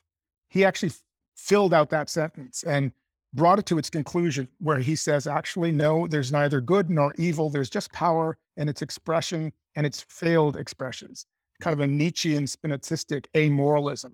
[0.49, 0.93] he actually
[1.37, 2.93] filled out that sentence and
[3.35, 7.51] brought it to its conclusion, where he says, actually, no, there's neither good nor evil.
[7.51, 11.27] There's just power and its expression and its failed expressions,
[11.61, 14.13] kind of a Nietzschean spinozistic amoralism.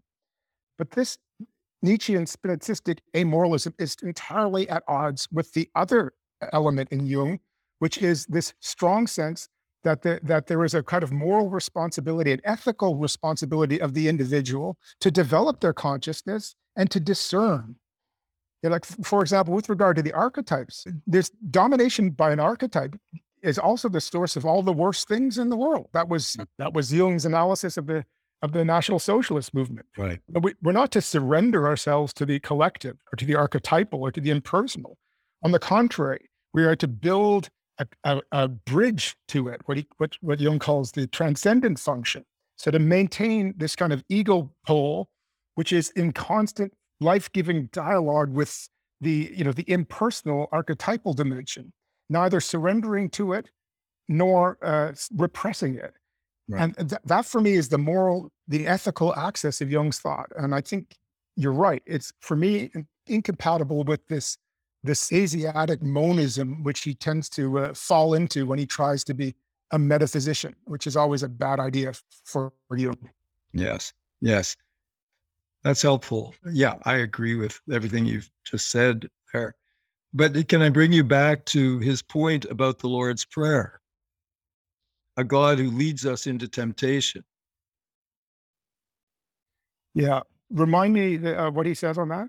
[0.77, 1.17] But this
[1.83, 6.13] Nietzschean spinozistic amoralism is entirely at odds with the other
[6.53, 7.41] element in Jung,
[7.79, 9.49] which is this strong sense
[9.85, 14.09] that there, that there is a kind of moral responsibility, an ethical responsibility of the
[14.09, 17.77] individual to develop their consciousness and to discern.
[18.63, 22.97] Know, like, for example, with regard to the archetypes, this domination by an archetype
[23.43, 25.91] is also the source of all the worst things in the world.
[25.93, 26.45] That was hmm.
[26.59, 28.05] that was Jung's analysis of the
[28.43, 29.87] of the National Socialist movement.
[29.97, 30.21] Right.
[30.29, 34.11] But we, we're not to surrender ourselves to the collective or to the archetypal or
[34.13, 34.99] to the impersonal.
[35.43, 39.87] On the contrary, we are to build a, a, a bridge to it, what, he,
[39.97, 42.25] what, what Jung calls the transcendent function.
[42.57, 45.09] So to maintain this kind of ego pole,
[45.57, 48.69] which is in constant life-giving dialogue with
[49.01, 51.73] the, you know, the impersonal archetypal dimension,
[52.09, 53.51] neither surrendering to it
[54.09, 55.95] nor uh, repressing it.
[56.49, 56.63] Right.
[56.77, 60.31] And th- that for me is the moral, the ethical axis of Jung's thought.
[60.37, 60.95] And I think
[61.37, 61.83] you're right.
[61.87, 62.71] It's for me
[63.07, 64.37] incompatible with this
[64.85, 69.35] this Asiatic monism, which he tends to uh, fall into when he tries to be
[69.73, 71.95] a metaphysician, which is always a bad idea
[72.25, 72.95] for you.
[73.55, 73.95] Yes.
[74.21, 74.57] Yes.
[75.63, 76.35] That's helpful.
[76.53, 79.09] Yeah, I agree with everything you've just said.
[79.33, 79.55] there.
[80.13, 83.81] But can I bring you back to his point about the Lord's Prayer?
[85.17, 87.25] A God who leads us into temptation.
[89.95, 90.21] Yeah.
[90.51, 92.29] Remind me uh, what he says on that.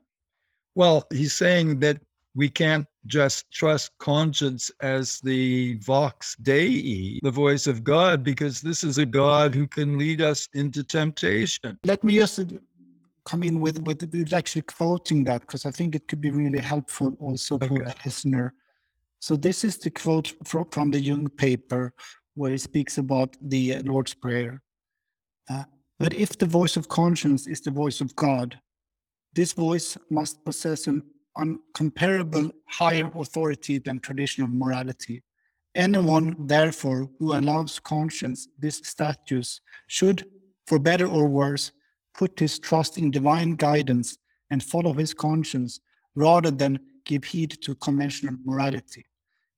[0.73, 1.99] Well, he's saying that
[2.35, 8.83] we can't just trust conscience as the vox dei, the voice of God, because this
[8.83, 11.79] is a God who can lead us into temptation.
[11.85, 12.41] Let me just
[13.23, 17.15] come in with, with, actually quoting that because I think it could be really helpful
[17.19, 17.91] also for Okay.
[17.91, 18.53] a listener.
[19.19, 21.93] So this is the quote from, from the Jung paper
[22.35, 24.61] where he speaks about the uh, Lord's Prayer.
[25.49, 25.63] Uh,
[25.99, 28.59] but if the voice of conscience is the voice of God,
[29.33, 31.01] this voice must possess an
[31.37, 35.23] uncomparable higher authority than traditional morality.
[35.75, 40.25] Anyone, therefore, who allows conscience this status should,
[40.67, 41.71] for better or worse,
[42.13, 44.17] put his trust in divine guidance
[44.49, 45.81] and follow his conscience
[46.15, 49.05] rather than give heed to conventional morality.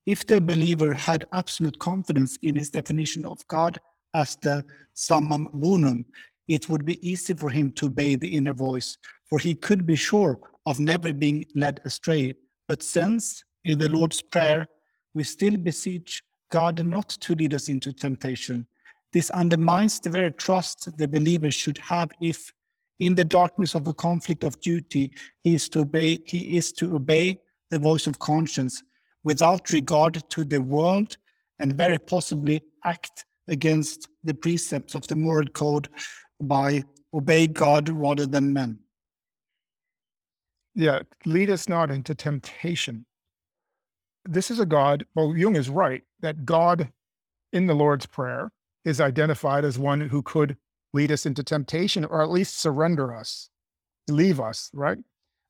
[0.06, 3.80] If the believer had absolute confidence in his definition of God
[4.14, 6.06] as the summum bonum,
[6.48, 8.98] it would be easy for him to obey the inner voice,
[9.30, 12.34] for he could be sure of never being led astray.
[12.68, 14.68] But since in the Lord's Prayer
[15.14, 18.68] we still beseech God not to lead us into temptation,
[19.14, 22.52] this undermines the very trust the believer should have if,
[23.00, 25.12] in the darkness of a conflict of duty,
[25.44, 27.40] he is to obey, he is to obey
[27.72, 28.84] the voice of conscience
[29.24, 31.16] without regard to the world
[31.60, 35.88] and very possibly act against the precepts of the moral code
[36.42, 38.80] by obey God rather than men.
[40.78, 41.00] Yeah.
[41.26, 43.08] Lead us not into temptation.
[44.26, 45.08] This is a God.
[45.16, 46.92] Well, Jung is right that God
[47.52, 48.52] in the Lord's Prayer
[48.86, 50.56] is identified as one who could
[50.94, 53.50] lead us into temptation or at least surrender us,
[54.08, 55.00] leave us, right?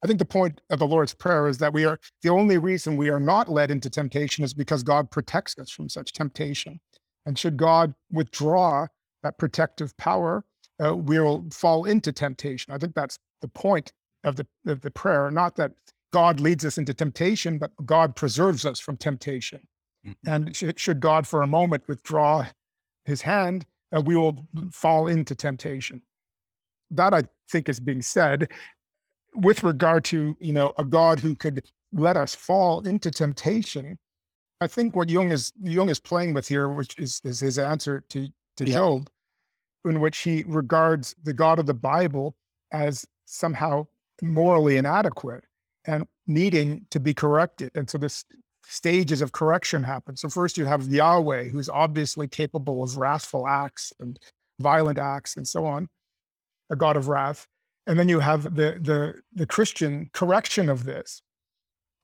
[0.02, 2.96] I think the point of the Lord's Prayer is that we are the only reason
[2.96, 6.80] we are not led into temptation is because God protects us from such temptation.
[7.26, 8.88] And should God withdraw
[9.24, 10.46] that protective power,
[10.82, 12.74] uh, we'll fall into temptation.
[12.74, 13.92] I think that's the point
[14.28, 15.72] of the, of the prayer, not that
[16.12, 19.62] God leads us into temptation, but God preserves us from temptation.
[20.26, 22.46] And should, should God for a moment withdraw
[23.06, 26.02] his hand, uh, we will fall into temptation.
[26.92, 28.50] That I think is being said
[29.36, 33.98] with regard to, you know, a God who could let us fall into temptation.
[34.62, 38.04] I think what Jung is Jung is playing with here, which is, is his answer
[38.10, 38.74] to, to Yeah.
[38.76, 39.10] Job,
[39.86, 42.36] in which he regards the God of the Bible
[42.72, 43.88] as somehow
[44.22, 45.44] morally inadequate
[45.86, 47.72] and needing to be corrected.
[47.76, 48.26] And so this
[48.66, 50.18] stages of correction happen.
[50.18, 54.20] So first you have Yahweh, who's obviously capable of wrathful acts and
[54.60, 55.88] violent acts and so on,
[56.70, 57.48] a God of wrath.
[57.86, 61.22] And then you have the the the Christian correction of this,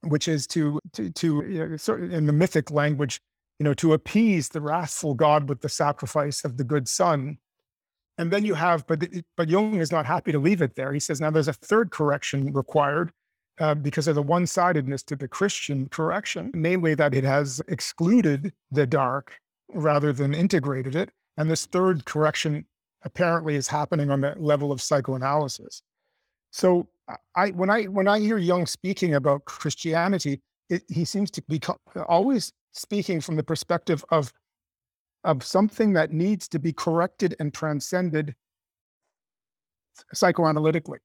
[0.02, 3.20] which is to to to you know, sort in the mythic language,
[3.58, 7.36] you know, to appease the wrathful God with the sacrifice of the good son.
[8.18, 9.04] And then you have, but
[9.36, 10.92] but Jung is not happy to leave it there.
[10.92, 13.10] He says now there's a third correction required,
[13.58, 18.52] uh, because of the one sidedness to the Christian correction, namely that it has excluded
[18.70, 19.40] the dark
[19.72, 21.10] rather than integrated it.
[21.36, 22.66] And this third correction
[23.02, 25.82] apparently is happening on the level of psychoanalysis.
[26.52, 26.86] So
[27.34, 31.60] I- when I when I hear Jung speaking about Christianity, it, he seems to be
[32.08, 34.32] always speaking from the perspective of
[35.24, 38.34] of something that needs to be corrected and transcended
[40.14, 40.98] psychoanalytically.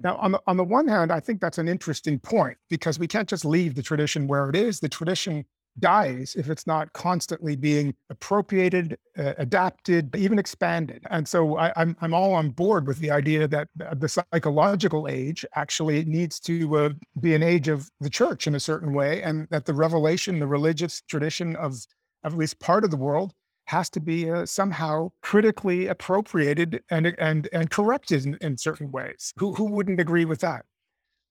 [0.00, 3.08] Now, on the on the one hand, I think that's an interesting point because we
[3.08, 4.78] can't just leave the tradition where it is.
[4.78, 5.44] The tradition
[5.80, 11.04] dies if it's not constantly being appropriated, uh, adapted, even expanded.
[11.10, 15.44] And so I, I'm I'm all on board with the idea that the psychological age
[15.56, 16.90] actually needs to uh,
[17.20, 20.46] be an age of the church in a certain way, and that the revelation, the
[20.46, 21.74] religious tradition of
[22.24, 23.32] of at least part of the world
[23.68, 29.32] has to be uh, somehow critically appropriated and and and corrected in, in certain ways.
[29.38, 30.64] Who who wouldn't agree with that?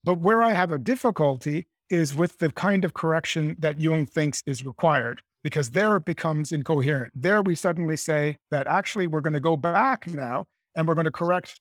[0.04, 4.42] But where I have a difficulty is with the kind of correction that Jung thinks
[4.46, 7.12] is required, because there it becomes incoherent.
[7.14, 11.06] There we suddenly say that actually we're going to go back now and we're going
[11.06, 11.60] to correct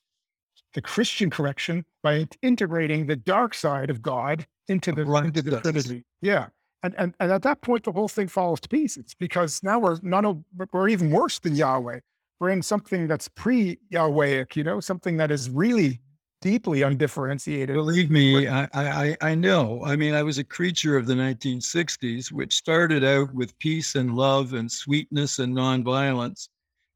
[0.74, 6.04] the Christian correction by integrating the dark side of God into the, into the Trinity.
[6.22, 6.48] Yeah.
[6.88, 9.98] And, and and at that point, the whole thing falls to pieces because now we're
[10.02, 10.38] not a,
[10.72, 12.00] we're even worse than Yahweh.
[12.40, 16.00] We're in something that's pre-Yahwehic, you know, something that is really
[16.42, 17.76] deeply undifferentiated.
[17.76, 19.82] Believe me, I, I, I know.
[19.84, 24.16] I mean, I was a creature of the 1960s, which started out with peace and
[24.16, 26.48] love and sweetness and nonviolence,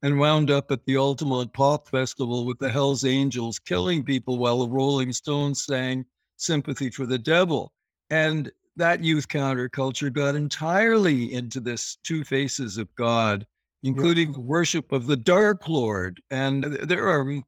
[0.04, 4.60] and wound up at the ultimate pop festival with the Hells Angels killing people while
[4.60, 6.06] the Rolling Stones sang
[6.38, 7.74] Sympathy for the Devil.
[8.10, 8.52] And
[8.82, 13.46] that youth counterculture got entirely into this two faces of God,
[13.84, 16.20] including worship of the Dark Lord.
[16.32, 17.44] And there are, mm,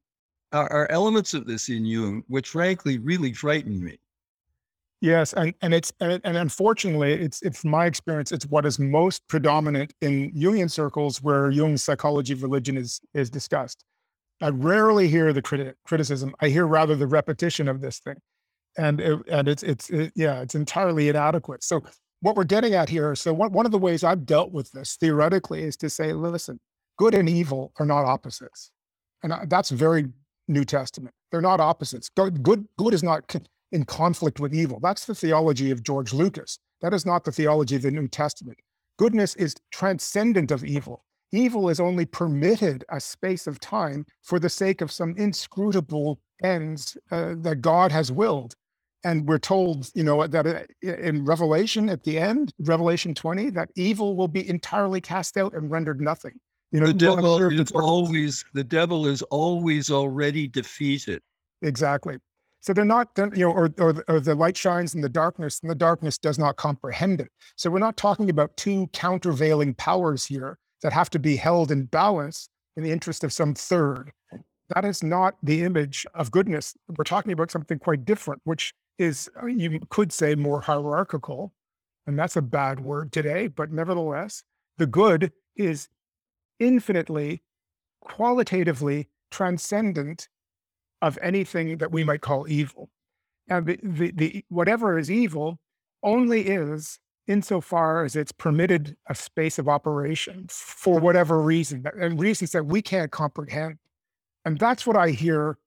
[0.52, 3.98] are, are elements of this in Jung, which frankly really frighten me.
[5.00, 8.30] Yes, and and it's and, and unfortunately, it's it's my experience.
[8.30, 13.28] It's what is most predominant in Jungian circles, where Jung's psychology of religion is is
[13.28, 13.84] discussed.
[14.40, 16.34] I rarely hear the criti- criticism.
[16.40, 18.16] I hear rather the repetition of this thing,
[18.78, 21.64] and it, and it's it's it, yeah, it's entirely inadequate.
[21.64, 21.82] So
[22.20, 23.14] what we're getting at here.
[23.14, 26.60] So one one of the ways I've dealt with this theoretically is to say, listen,
[26.98, 28.70] good and evil are not opposites,
[29.22, 30.06] and I, that's very
[30.48, 31.14] New Testament.
[31.30, 32.08] They're not opposites.
[32.08, 33.28] Good good, good is not.
[33.28, 34.78] con- in conflict with evil.
[34.80, 36.60] That's the theology of George Lucas.
[36.80, 38.58] That is not the theology of the New Testament.
[38.98, 41.04] Goodness is transcendent of evil.
[41.32, 46.96] Evil is only permitted a space of time for the sake of some inscrutable ends
[47.10, 48.54] uh, that God has willed.
[49.04, 53.68] And we're told, you know, that uh, in Revelation at the end, Revelation 20, that
[53.76, 56.32] evil will be entirely cast out and rendered nothing.
[56.72, 61.22] You know, The devil is always the devil is always already defeated.
[61.62, 62.16] Exactly.
[62.60, 65.70] So they're not, you know, or, or, or the light shines in the darkness and
[65.70, 67.28] the darkness does not comprehend it.
[67.56, 71.84] So we're not talking about two countervailing powers here that have to be held in
[71.84, 74.12] balance in the interest of some third.
[74.74, 76.74] That is not the image of goodness.
[76.96, 81.52] We're talking about something quite different, which is, you could say, more hierarchical.
[82.06, 84.42] And that's a bad word today, but nevertheless,
[84.78, 85.88] the good is
[86.58, 87.42] infinitely,
[88.00, 90.28] qualitatively transcendent
[91.00, 92.90] of anything that we might call evil.
[93.48, 95.58] And the, the, the whatever is evil
[96.02, 102.52] only is insofar as it's permitted a space of operation for whatever reason, and reasons
[102.52, 103.78] that we can't comprehend.
[104.44, 105.58] And that's what I hear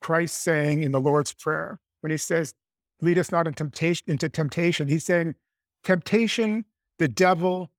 [0.00, 2.52] Christ saying in the Lord's Prayer when he says,
[3.00, 4.88] lead us not in temptation, into temptation.
[4.88, 5.36] He's saying,
[5.84, 6.66] temptation,
[6.98, 7.70] the devil,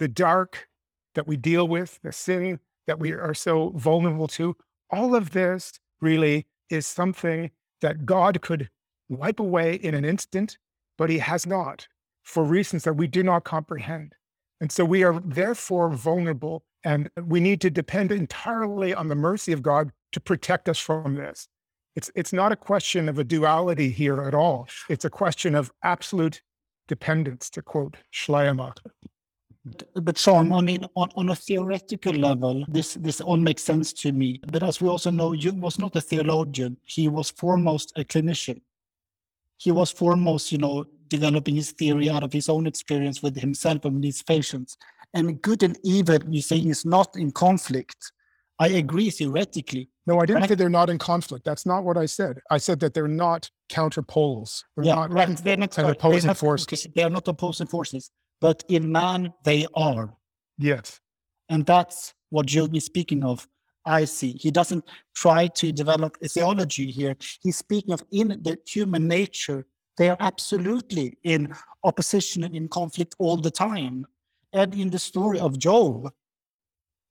[0.00, 0.66] the dark
[1.14, 2.58] that we deal with, the sin
[2.88, 4.56] that we are so vulnerable to,
[4.90, 8.68] all of this really is something that God could
[9.08, 10.58] wipe away in an instant,
[10.96, 11.86] but he has not
[12.24, 14.12] for reasons that we do not comprehend.
[14.60, 19.52] And so we are therefore vulnerable and we need to depend entirely on the mercy
[19.52, 21.48] of God to protect us from this.
[21.98, 24.68] It's, it's not a question of a duality here at all.
[24.88, 26.42] It's a question of absolute
[26.86, 28.92] dependence, to quote Schleiermacher.
[29.94, 34.12] But Sean, I mean, on, on a theoretical level, this this all makes sense to
[34.12, 34.40] me.
[34.52, 38.60] But as we also know, Jung was not a theologian; he was foremost a clinician.
[39.56, 43.84] He was foremost, you know, developing his theory out of his own experience with himself
[43.84, 44.76] and his patients.
[45.14, 48.12] And good and evil, you say, is not in conflict.
[48.60, 49.88] I agree theoretically.
[50.08, 50.48] No, I didn't Right.
[50.48, 51.44] say they're not in conflict.
[51.44, 52.40] That's not what I said.
[52.50, 54.64] I said that they're not counterpoles.
[54.74, 55.36] They're yeah, not right.
[55.36, 56.62] They're not, they're opposing not- force.
[56.64, 60.16] okay, They are not opposing forces, but in man they are.
[60.56, 61.00] Yes.
[61.50, 63.46] And that's what Jung is speaking of.
[63.84, 64.32] I see.
[64.32, 64.84] He doesn't
[65.14, 67.14] try to develop a theology here.
[67.42, 69.66] He's speaking of in the human nature,
[69.98, 71.54] they are absolutely in
[71.84, 74.06] opposition and in conflict all the time.
[74.54, 76.10] And in the story of Job,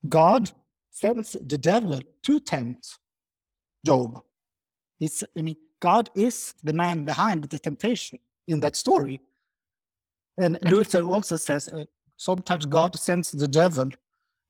[0.09, 0.51] God
[0.99, 2.97] sends the devil to tempt
[3.85, 4.21] Job.
[4.99, 8.17] It's, I mean, God is the man behind the temptation
[8.47, 9.21] in that story.
[10.39, 11.85] And Luther also says uh,
[12.15, 13.89] sometimes God sends the devil,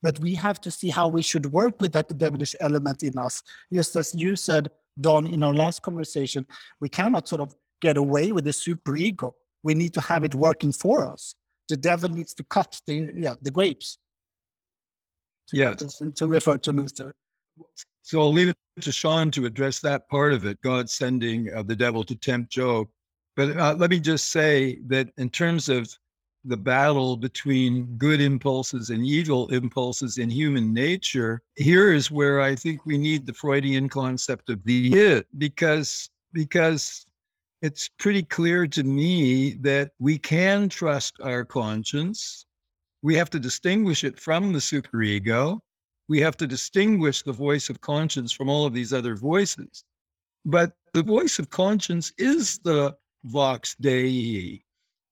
[0.02, 3.44] but we have to see how we should work with that devilish element in us.
[3.72, 4.70] Just as you said,
[5.00, 6.46] Don, in our last conversation,
[6.80, 9.34] we cannot sort of get away with the superego.
[9.64, 11.36] We need to have it working for us.
[11.68, 13.98] The devil needs to cut the yeah the grapes.
[15.50, 16.02] To, Yes.
[16.16, 17.14] to refer to.
[18.02, 21.64] So I'll leave it to Sean to address that part of it, God sending uh,
[21.64, 22.88] the devil to tempt Job.
[23.36, 25.94] But uh, let me just say that in terms of
[26.46, 32.56] the battle between good impulses and evil impulses in human nature, here is where I
[32.56, 37.06] think we need the Freudian concept of the id, because because
[37.62, 42.46] it's pretty clear to me that we can trust our conscience.
[43.02, 45.60] We have to distinguish it from the superego
[46.08, 49.84] we have to distinguish the voice of conscience from all of these other voices.
[50.46, 52.96] But the voice of conscience is the
[53.26, 54.64] vox dei.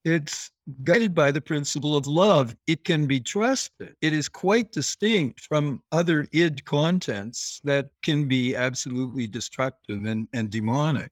[0.05, 0.51] It's
[0.83, 2.55] guided by the principle of love.
[2.67, 3.95] It can be trusted.
[4.01, 10.49] It is quite distinct from other id contents that can be absolutely destructive and, and
[10.49, 11.11] demonic.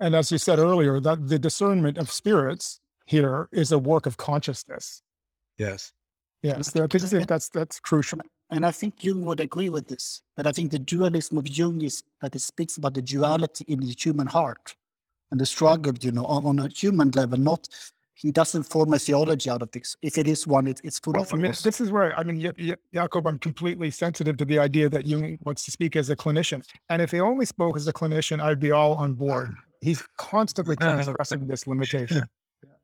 [0.00, 4.16] And as you said earlier, that the discernment of spirits here is a work of
[4.16, 5.02] consciousness.
[5.56, 5.92] Yes.
[6.42, 8.20] Yes, I think that's that's crucial.
[8.50, 10.22] And I think Jung would agree with this.
[10.36, 13.80] But I think the dualism of Jung is that it speaks about the duality in
[13.80, 14.76] the human heart.
[15.30, 17.38] and the struggle, you know, on, on a human level.
[17.38, 17.68] Not
[18.14, 19.94] he doesn't form a theology out of this.
[20.02, 22.22] If it is one, it, it's full Well, of I mean, this is where I
[22.24, 25.92] mean, Ja- Ja- Jakob, I'm completely sensitive to the idea that Jung wants to speak
[25.96, 26.60] as a clinician.
[26.90, 29.48] And if he only spoke as a clinician, I'd be all on board.
[29.80, 32.22] He's constantly transgressing this limitation.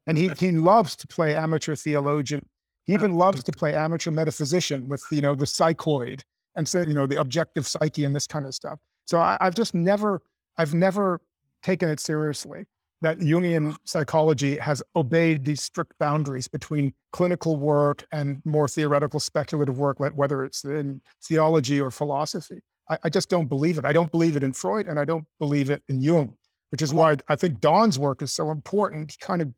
[0.07, 2.47] And he, he loves to play amateur theologian.
[2.85, 6.23] He even loves to play amateur metaphysician with, you know, the psychoid
[6.57, 8.79] and so, you know, the objective psyche and this kind of stuff.
[9.07, 10.23] So I, I've just never,
[10.57, 11.21] I've never
[11.63, 12.67] taken it seriously
[13.05, 19.79] that Jungian psychology has obeyed these strict boundaries between clinical work and more theoretical speculative
[19.79, 22.61] work, whether it's in theology or philosophy.
[22.89, 23.85] I, I just don't believe it.
[23.85, 26.35] I don't believe it in Freud and I don't believe it in Jung,
[26.71, 29.13] which is why I think Don's work is so important.
[29.13, 29.53] He kind of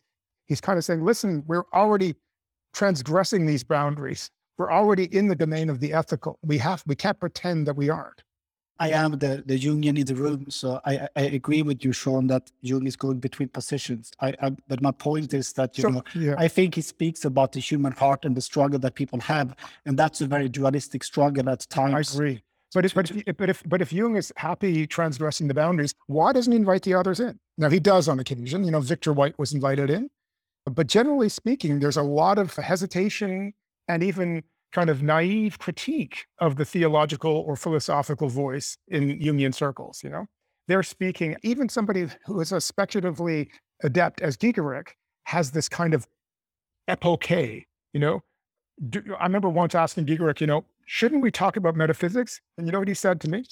[0.46, 2.14] he's kind of saying, listen, we're already
[2.72, 4.30] transgressing these boundaries.
[4.58, 6.38] We're already in the domain of the ethical.
[6.42, 8.22] We have we can't pretend that we aren't.
[8.78, 11.92] I am the, the Jungian in the room, so I, I I agree with you,
[11.92, 14.12] Sean, that Jung is going between positions.
[14.20, 16.34] I, I but my point is that you So know yeah.
[16.36, 19.98] I think he speaks about the human heart and the struggle that people have, and
[19.98, 22.14] that's a very dualistic struggle at times.
[22.14, 22.42] I agree.
[22.74, 26.32] But if, but, if, but if but if Jung is happy transgressing the boundaries, why
[26.32, 27.38] doesn't he invite the others in?
[27.56, 28.64] Now he does on occasion.
[28.64, 30.10] You know, Victor White was invited in,
[30.70, 33.54] but generally speaking, there's a lot of hesitation
[33.88, 34.42] and even
[34.72, 40.02] kind of naive critique of the theological or philosophical voice in Jungian circles.
[40.02, 40.26] You know,
[40.68, 41.36] they're speaking.
[41.42, 43.50] Even somebody who is a speculatively
[43.82, 44.88] adept as Giegerich
[45.24, 46.06] has this kind of
[46.88, 47.64] epoche.
[47.92, 48.22] You know,
[48.90, 52.40] do, I remember once asking Giegerich, you know, shouldn't we talk about metaphysics?
[52.58, 53.44] And you know what he said to me?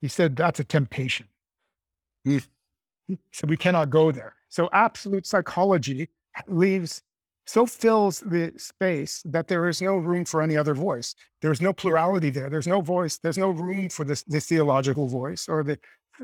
[0.00, 1.26] He said, that's a temptation.
[2.26, 2.46] Mm.
[3.32, 4.34] So we cannot go there.
[4.50, 6.08] So absolute psychology
[6.46, 7.02] leaves,
[7.46, 11.14] so fills the space that there is no room for any other voice.
[11.40, 12.50] There's no plurality there.
[12.50, 13.18] There's no voice.
[13.18, 15.78] There's no room for this, the theological voice or the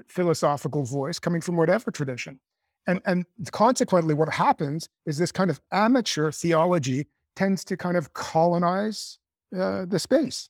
[0.09, 2.39] philosophical voice coming from whatever tradition.
[2.87, 8.13] And, and consequently, what happens is this kind of amateur theology tends to kind of
[8.13, 9.19] colonize
[9.57, 10.49] uh, the space.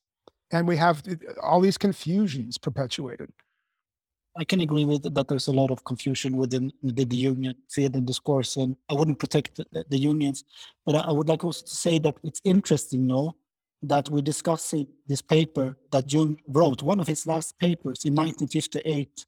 [0.50, 1.02] And we have
[1.42, 3.30] all these confusions perpetuated.
[4.38, 5.28] I can agree with that.
[5.28, 9.18] There's a lot of confusion within, within the Jungian field and discourse, and I wouldn't
[9.18, 10.44] protect the, the Jungians,
[10.84, 13.36] but I, would like also to say that it's interesting, no,
[13.82, 19.26] that we're discussing this paper that Jung wrote, one of his last papers in 1958,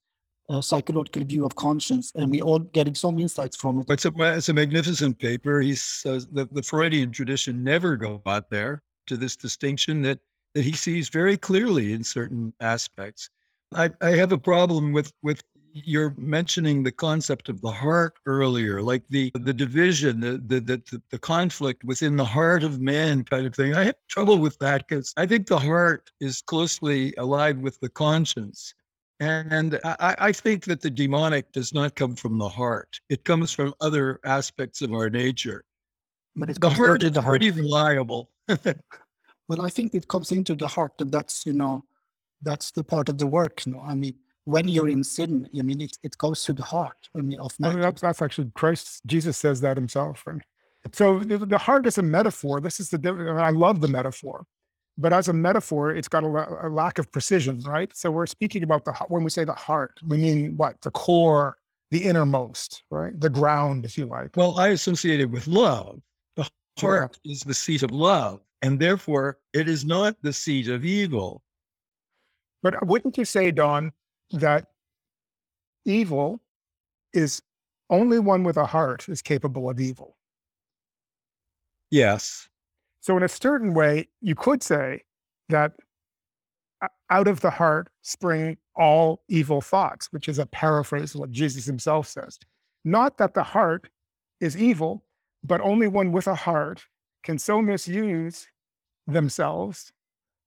[0.51, 3.87] a uh, psychological view of conscience, and we all getting some insights from it.
[3.91, 5.61] It's a, it's a magnificent paper.
[5.61, 10.19] He says that the Freudian tradition never got there to this distinction that,
[10.55, 13.29] that he sees very clearly in certain aspects.
[13.75, 15.43] I, I have a problem with, with
[15.73, 21.03] your mentioning the concept of the heart earlier, like the, the division, the, the, the,
[21.11, 23.75] the conflict within the heart of man kind of thing.
[23.75, 27.89] I have trouble with that because I think the heart is closely allied with the
[27.91, 28.75] conscience.
[29.21, 32.99] And I, I think that the demonic does not come from the heart.
[33.09, 35.65] It comes from other aspects of our nature.
[36.37, 37.41] But it's The heart is the heart.
[37.41, 38.31] pretty reliable.
[39.49, 41.83] Well, I think it comes into the heart, and that's you know,
[42.43, 43.67] that's the part of the work.
[43.67, 44.15] You know, I mean,
[44.45, 47.09] when you're in sin, I mean, it, it goes to the heart.
[47.17, 47.83] I mean, of I mean, man.
[47.83, 50.25] that's, that's actually Christ, Jesus says that himself.
[50.27, 50.41] Right?
[50.93, 52.61] So the, the heart is a metaphor.
[52.61, 54.47] This is the, diff- and I love the metaphor,
[54.97, 57.95] but as a metaphor, it's got a, a lack of precision, right?
[57.95, 60.81] So we're speaking about the, heart- when we say the heart, we mean what?
[60.81, 61.59] The core,
[61.91, 63.19] the innermost, right?
[63.21, 64.37] The ground, if you like.
[64.37, 66.01] Well, I associate it with love.
[66.37, 70.85] The heart is the seat of love, and therefore it is not the seat of
[70.85, 71.43] evil.
[72.63, 73.93] But wouldn't you say, Don,
[74.33, 74.67] that
[75.85, 76.41] evil
[77.13, 77.43] is
[77.91, 80.17] only one with a heart is capable of evil?
[81.91, 82.49] Yes.
[83.01, 85.03] So, in a certain way, you could say
[85.49, 85.73] that
[87.11, 91.65] out of the heart spring all evil thoughts, which is a paraphrase of what Jesus
[91.65, 92.39] himself says.
[92.85, 93.89] Not that the heart
[94.41, 95.05] is evil,
[95.43, 96.85] but only one with a heart
[97.23, 98.47] can so misuse
[99.07, 99.93] themselves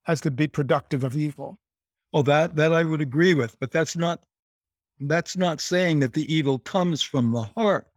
[0.08, 1.60] as to be productive of evil.
[2.14, 4.22] Oh, that that I would agree with, but that's not
[5.00, 7.88] that's not saying that the evil comes from the heart.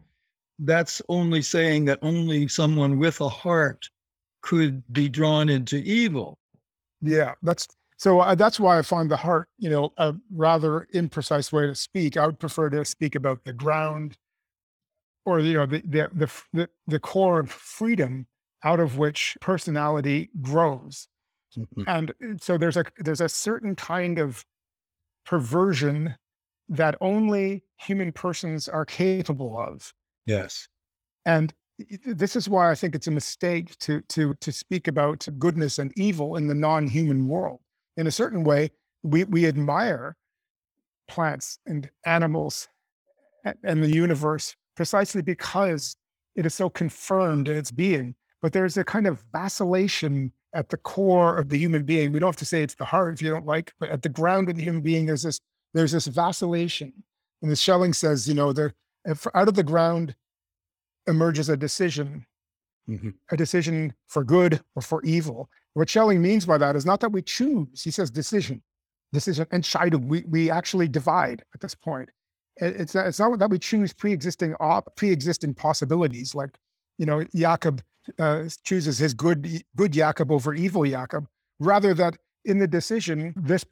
[0.59, 3.89] That's only saying that only someone with a heart
[4.43, 6.39] could be drawn into evil.
[7.01, 8.21] Yeah, that's so.
[8.21, 12.17] Uh, that's why I find the heart, you know, a rather imprecise way to speak.
[12.17, 14.17] I would prefer to speak about the ground,
[15.25, 18.27] or you know, the the the the, the core of freedom
[18.63, 21.09] out of which personality grows.
[21.87, 24.45] And uh, so there's a there's a certain kind of
[25.25, 26.15] perversion
[26.69, 29.93] that only human persons are capable of.
[30.27, 30.69] Yes.
[31.27, 31.53] And
[32.07, 35.93] this is why I think it's a mistake to to to speak about goodness and
[35.97, 37.61] evil in the non-human world.
[37.97, 38.71] In a certain way,
[39.03, 40.17] we we admire
[41.09, 42.69] plants and animals
[43.45, 45.97] and the universe precisely because
[46.35, 48.15] it is so confirmed in its being.
[48.41, 52.13] But there's a kind of vacillation at the core of the human being.
[52.13, 54.09] We don't have to say it's the heart if you don't like, but at the
[54.09, 55.41] ground of the human being, there's this
[55.75, 56.93] there's this vacillation.
[57.43, 58.73] And the Schelling says, you know, there
[59.05, 60.15] if out of the ground
[61.07, 62.25] emerges a decision,
[62.89, 63.15] Mhm.
[63.31, 65.51] a decision for good or for evil.
[65.75, 67.83] What Schelling means by that is not that we choose.
[67.83, 68.63] He says decision,
[69.13, 70.07] decision, and Scheidung.
[70.07, 72.11] We we actually divide at this point.
[72.59, 76.57] It- It's not, it's not that we choose pre-existing op, pre-existing possibilities like
[76.99, 77.83] you know Jacob
[78.19, 81.27] uh, chooses his good good Jacob over evil Jacob.
[81.61, 83.65] Rather that in the decision, this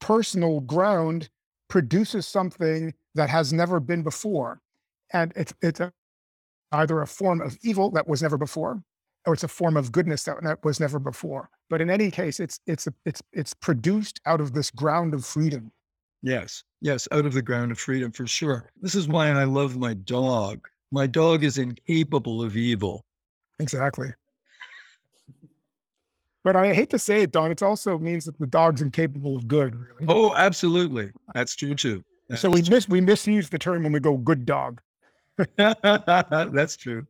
[0.00, 1.30] personal ground
[1.68, 4.60] produces something that has never been before,
[5.12, 5.92] and it's it's a,
[6.72, 8.82] either a form of evil that was never before,
[9.26, 11.48] or it's a form of goodness that, that was never before.
[11.70, 15.24] But in any case, it's it's a, it's it's produced out of this ground of
[15.24, 15.72] freedom.
[16.22, 18.70] Yes, yes, out of the ground of freedom for sure.
[18.80, 20.68] This is why I love my dog.
[20.92, 23.04] My dog is incapable of evil.
[23.58, 24.12] Exactly.
[26.44, 27.50] But I hate to say it, Don.
[27.50, 29.76] It also means that the dog's incapable of good.
[29.76, 30.06] Really.
[30.08, 31.12] Oh, absolutely.
[31.34, 32.02] That's true too.
[32.34, 34.80] so we mis we misuse the term when we go good dog.
[35.56, 37.06] That's true.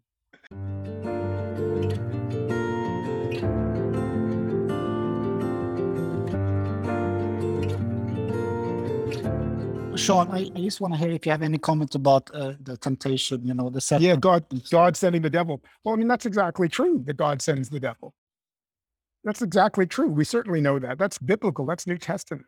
[10.03, 12.77] Sean, I, I just want to hear if you have any comments about uh, the
[12.77, 14.01] temptation, you know, the set.
[14.01, 15.63] Yeah, God, God sending the devil.
[15.85, 18.13] Well, I mean, that's exactly true that God sends the devil.
[19.23, 20.09] That's exactly true.
[20.09, 20.99] We certainly know that.
[20.99, 21.67] That's biblical.
[21.67, 22.47] That's New Testament.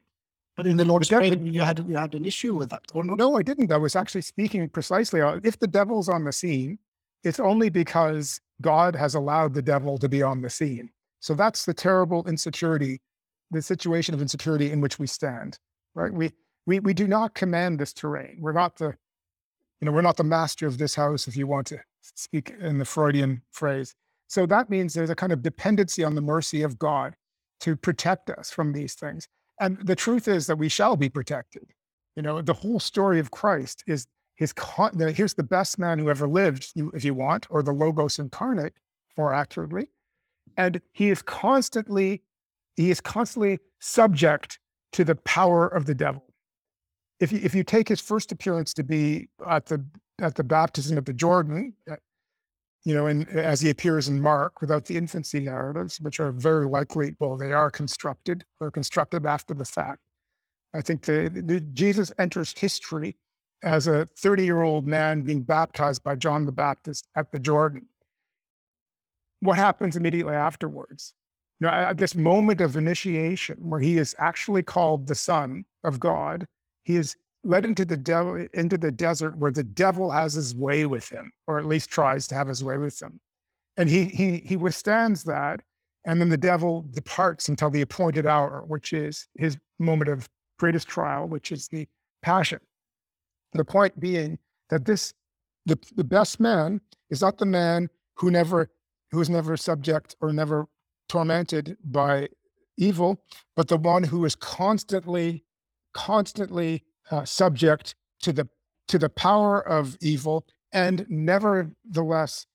[0.57, 2.83] But in the Lord's Prayer, you had you had an issue with that?
[2.93, 3.71] No, I didn't.
[3.71, 6.79] I was actually speaking precisely if the devil's on the scene,
[7.23, 10.91] it's only because God has allowed the devil to be on the scene.
[11.21, 13.01] So that's the terrible insecurity,
[13.53, 15.59] the situation of insecurity in which we stand.
[15.95, 16.13] Right?
[16.13, 16.33] We
[16.67, 18.39] we we do not command this terrain.
[18.41, 18.95] We're not the,
[19.81, 22.79] you know, we're not the master of this house, if you want to speak in
[22.79, 23.95] the Freudian phrase.
[24.29, 27.15] So that means there's a kind of dependency on the mercy of God
[27.61, 29.29] to protect us from these things.
[29.61, 31.71] And the truth is that we shall be protected.
[32.17, 36.11] You know, the whole story of Christ is his, con- here's the best man who
[36.11, 38.75] ever lived, if you want, or the Logos incarnate,
[39.17, 39.89] more accurately.
[40.57, 42.23] And he is constantly,
[42.77, 44.59] he is constantly subject
[44.93, 46.25] to the power of the devil.
[47.21, 49.85] If you, if you take his first appearance to be at the,
[50.21, 51.97] at the baptism of the Jordan, uh,
[52.85, 56.67] you know, and as he appears in Mark without the infancy narratives, which are very
[56.67, 60.01] likely, well, they are constructed, they're constructed after the fact.
[60.75, 63.17] I think the, the Jesus enters history
[63.63, 67.87] as a 30 year old man being baptized by John the Baptist at the Jordan.
[69.41, 71.15] What happens immediately afterwards?
[71.61, 76.01] You know, at this moment of initiation where he is actually called the Son of
[76.01, 76.47] God,
[76.85, 81.09] he is led into the into the desert where the devil has his way with
[81.09, 83.21] him, or at least tries to have his way with him.
[83.77, 85.61] And he he he withstands that,
[86.07, 90.29] and then the devil departs until the appointed hour, which is his moment of
[90.59, 91.89] greatest trial, which is the
[92.23, 92.61] passion.
[93.53, 94.39] The point being
[94.71, 95.15] that this
[95.67, 96.81] the, the best man
[97.11, 98.71] is not the man who never
[99.11, 100.67] who is never subject or never
[101.09, 102.29] tormented by
[102.77, 103.23] evil,
[103.55, 105.44] but the one who is constantly,
[105.95, 108.49] constantly uh, subject to the
[108.89, 112.47] to the power of evil and nevertheless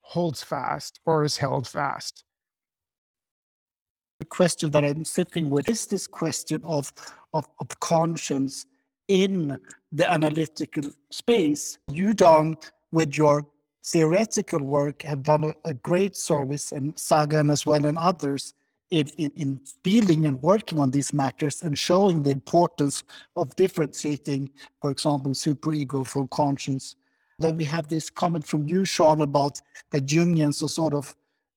[0.00, 2.24] holds fast or is held fast.
[4.18, 6.92] the question that I'm sitting with is this question of,
[7.34, 8.66] of, of conscience
[9.08, 9.58] in
[9.92, 11.78] the analytical space.
[11.90, 12.56] You, Don,
[12.92, 13.46] with your
[13.84, 18.54] theoretical work, have done a, a great service, and Sagan as well, and others,
[18.90, 23.04] in, in, in dealing and working on these matters and showing the importance
[23.36, 26.96] of differentiating, for example, superego from conscience.
[27.38, 29.60] Then we have this comment from you, Sean, about
[29.90, 31.14] that Jungians are sort of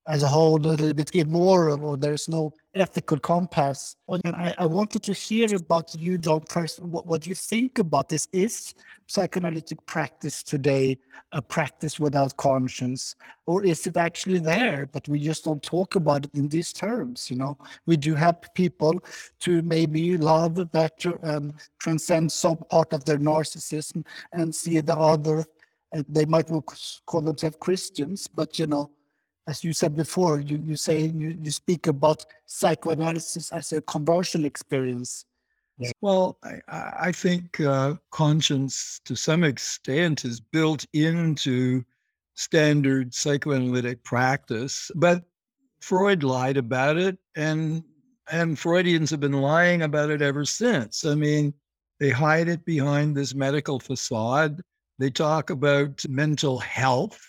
[0.09, 3.95] as a whole a little bit immoral or there's no ethical compass.
[4.07, 7.77] Oh, and I, I wanted to hear about you, John, first, what, what you think
[7.77, 8.27] about this.
[8.33, 8.73] Is
[9.05, 10.97] psychoanalytic practice today
[11.31, 13.15] a practice without conscience?
[13.45, 17.29] Or is it actually there, but we just don't talk about it in these terms?
[17.29, 18.99] You know, we do help people
[19.41, 24.03] to maybe love better and transcend some part of their narcissism
[24.33, 25.45] and see the other.
[25.91, 26.47] And they might
[27.05, 28.91] call themselves Christians, but you know,
[29.49, 34.45] as you said before, you, you say you, you speak about psychoanalysis as a conversion
[34.45, 35.25] experience.
[36.01, 41.83] Well, I, I think uh, conscience to some extent is built into
[42.35, 45.23] standard psychoanalytic practice, but
[45.81, 47.83] Freud lied about it, and
[48.31, 51.05] and Freudians have been lying about it ever since.
[51.05, 51.53] I mean,
[51.99, 54.61] they hide it behind this medical facade.
[54.99, 57.19] They talk about mental health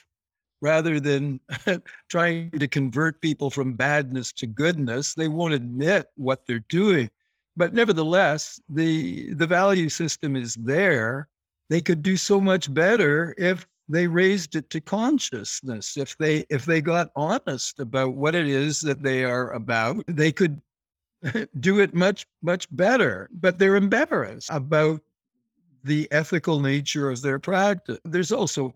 [0.60, 1.40] rather than
[2.08, 5.14] trying to convert people from badness to goodness.
[5.14, 7.10] They won't admit what they're doing.
[7.56, 11.28] But nevertheless, the the value system is there.
[11.68, 15.96] They could do so much better if they raised it to consciousness.
[15.96, 20.32] If they if they got honest about what it is that they are about, they
[20.32, 20.60] could
[21.60, 23.28] do it much much better.
[23.32, 25.00] But they're embarrassed about
[25.82, 27.98] the ethical nature of their practice.
[28.04, 28.74] There's also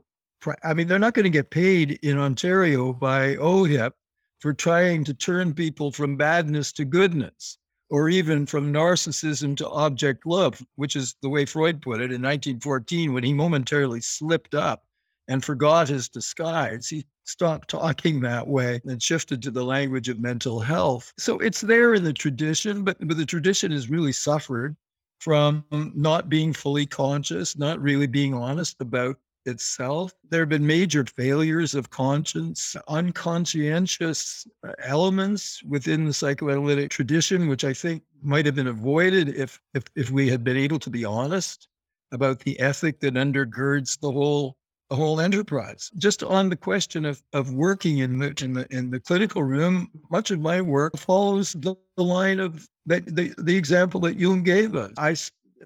[0.62, 3.93] I mean, they're not going to get paid in Ontario by OHIP
[4.41, 7.57] for trying to turn people from badness to goodness,
[7.89, 12.20] or even from narcissism to object love, which is the way Freud put it in
[12.20, 14.85] 1914 when he momentarily slipped up
[15.28, 16.89] and forgot his disguise.
[16.89, 21.12] He stopped talking that way and shifted to the language of mental health.
[21.16, 24.76] So it's there in the tradition, but, but the tradition has really suffered
[25.20, 29.16] from not being fully conscious, not really being honest about
[29.47, 30.12] itself.
[30.30, 37.64] There have been major failures of conscience, unconscientious uh, elements within the psychoanalytic tradition, which
[37.64, 41.05] I think might have been avoided if, if, if we had been able to be
[41.05, 41.68] honest
[42.12, 44.57] about the ethic that undergirds the whole
[44.90, 45.90] the whole enterprise.
[45.97, 49.90] Just on the question of, of working in the, in the in the clinical room,
[50.11, 54.42] much of my work follows the, the line of the, the the example that Jung
[54.42, 54.92] gave us.
[54.99, 55.16] I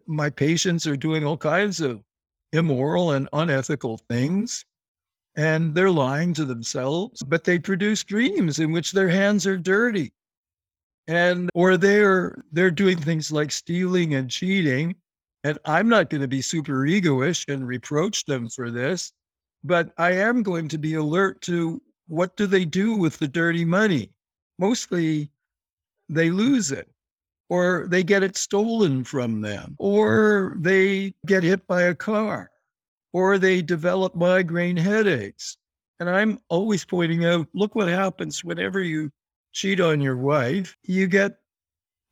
[0.06, 2.02] my patients are doing all kinds of
[2.52, 4.64] immoral and unethical things
[5.36, 10.12] and they're lying to themselves but they produce dreams in which their hands are dirty.
[11.06, 14.94] And or they're they're doing things like stealing and cheating
[15.44, 19.12] and i'm not going to be super egoish and reproach them for this
[19.64, 23.64] but i am going to be alert to what do they do with the dirty
[23.64, 24.10] money?
[24.58, 25.30] Mostly
[26.08, 26.88] they lose it
[27.48, 32.50] or they get it stolen from them, or they get hit by a car,
[33.12, 35.56] or they develop migraine headaches.
[36.00, 39.10] And I'm always pointing out look what happens whenever you
[39.52, 41.38] cheat on your wife, you get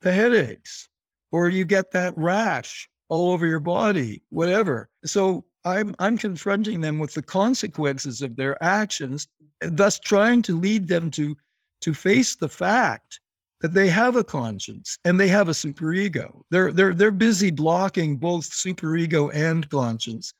[0.01, 0.89] the headaches,
[1.31, 4.89] or you get that rash all over your body, whatever.
[5.05, 9.27] So I'm, I'm confronting them with the consequences of their actions,
[9.61, 11.35] thus trying to lead them to,
[11.81, 13.19] to face the fact
[13.61, 16.41] that they have a conscience and they have a superego.
[16.51, 20.33] They're they're they're busy blocking both superego and conscience.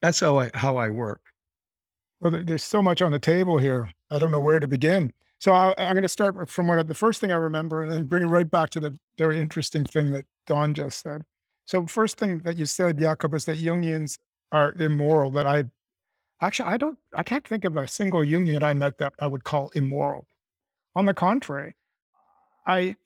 [0.00, 1.20] That's how I how I work.
[2.20, 3.90] Well, there's so much on the table here.
[4.10, 5.12] I don't know where to begin.
[5.40, 8.04] So I, am going to start from what the first thing I remember, and then
[8.04, 11.22] bring it right back to the very interesting thing that Don just said.
[11.64, 14.18] So first thing that you said, Jakob, is that Jungians
[14.52, 15.32] are immoral.
[15.32, 15.64] That I
[16.40, 19.42] actually I don't I can't think of a single Jungian I met that I would
[19.42, 20.26] call immoral.
[20.94, 21.74] On the contrary,
[22.66, 22.96] I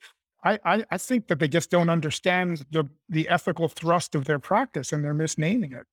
[0.43, 4.91] I I think that they just don't understand the the ethical thrust of their practice
[4.91, 5.85] and they're misnaming it.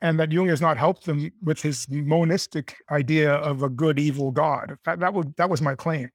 [0.00, 4.32] And that Jung has not helped them with his monistic idea of a good evil
[4.32, 4.76] God.
[4.84, 6.10] That, that was that was my claim.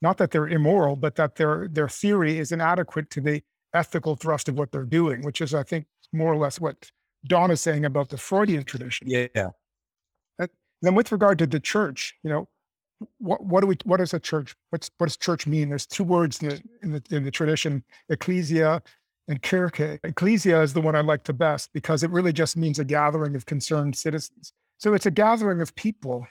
[0.00, 3.42] Not that they're immoral, but that their their theory is inadequate to the
[3.74, 6.90] ethical thrust of what they're doing, which is, I think, more or less what
[7.26, 9.08] Don is saying about the Freudian tradition.
[9.08, 9.50] Yeah.
[10.84, 12.46] Then with regard to the church, you know,
[13.18, 15.68] what what do we what does a church what's what does church mean?
[15.68, 18.82] There's two words in the in the, in the tradition ecclesia
[19.28, 22.78] and kirche ecclesia is the one i like the best because it really just means
[22.78, 24.52] a gathering of concerned citizens.
[24.78, 26.26] So it's a gathering of people.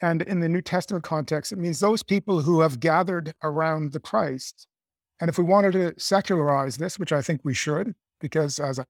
[0.00, 4.00] And in the new testament context it means those people who have gathered around the
[4.00, 4.66] christ.
[5.20, 8.80] And if we wanted to secularize this which i think we should because as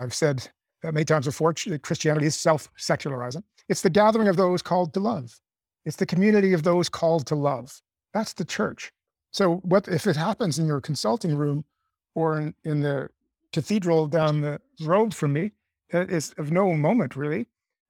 [0.00, 0.48] i've said
[0.82, 5.40] many times before christianity is self-secularizing it's the gathering of those called to love
[5.86, 7.80] it's the community of those called to love.
[8.12, 8.92] That's the church.
[9.30, 11.64] So what if it happens in your consulting room
[12.14, 13.08] or in, in the
[13.52, 15.52] cathedral down the road from me?
[15.90, 17.46] It's of no moment really.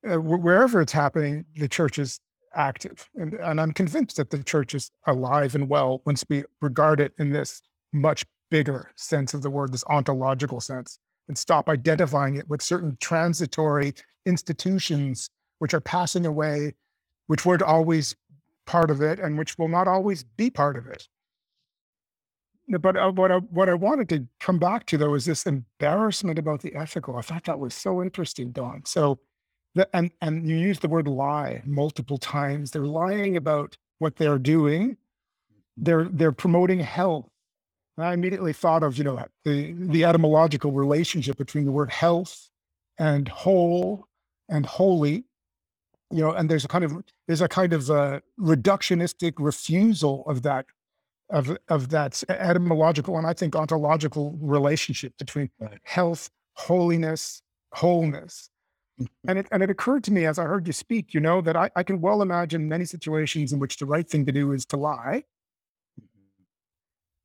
[0.06, 2.20] Uh, wherever it's happening, the church is
[2.54, 7.00] active, and, and I'm convinced that the church is alive and well once we regard
[7.00, 7.60] it in this
[7.92, 12.96] much bigger sense of the word, this ontological sense, and stop identifying it with certain
[13.00, 13.94] transitory
[14.26, 15.28] institutions
[15.58, 16.72] which are passing away
[17.26, 18.16] which weren't always
[18.66, 21.08] part of it and which will not always be part of it.
[22.68, 26.38] But uh, what I, what I wanted to come back to though is this embarrassment
[26.38, 27.16] about the ethical.
[27.16, 28.84] I thought that was so interesting, Don.
[28.84, 29.20] So,
[29.76, 32.72] the, and and you use the word lie multiple times.
[32.72, 34.96] They're lying about what they're doing.
[35.76, 37.28] They're they're promoting health.
[37.96, 42.48] And I immediately thought of you know the the etymological relationship between the word health
[42.98, 44.06] and whole
[44.48, 45.24] and holy
[46.10, 46.92] you know, and there's a kind of
[47.26, 50.66] there's a kind of uh, reductionistic refusal of that
[51.30, 55.78] of of that etymological and I think ontological relationship between right.
[55.84, 57.42] health, holiness,
[57.72, 58.50] wholeness.
[59.00, 59.08] Mhm.
[59.28, 61.56] And it and it occurred to me as I heard you speak, you know, that
[61.56, 64.64] I, I can well imagine many situations in which the right thing to do is
[64.66, 65.24] to lie,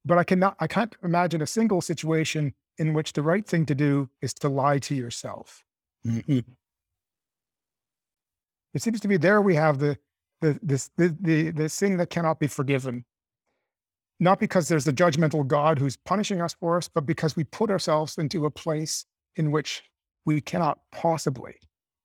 [0.05, 3.75] but I cannot I can't imagine a single situation in which the right thing to
[3.75, 5.63] do is to lie to yourself.
[6.05, 6.43] Mhm.
[8.73, 9.97] It seems to me there we have the
[10.41, 13.05] the this the the this thing that cannot be forgiven.
[14.19, 17.71] Not because there's a judgmental God who's punishing us for us, but because we put
[17.71, 19.05] ourselves into a place
[19.35, 19.83] in which
[20.25, 21.55] we cannot possibly.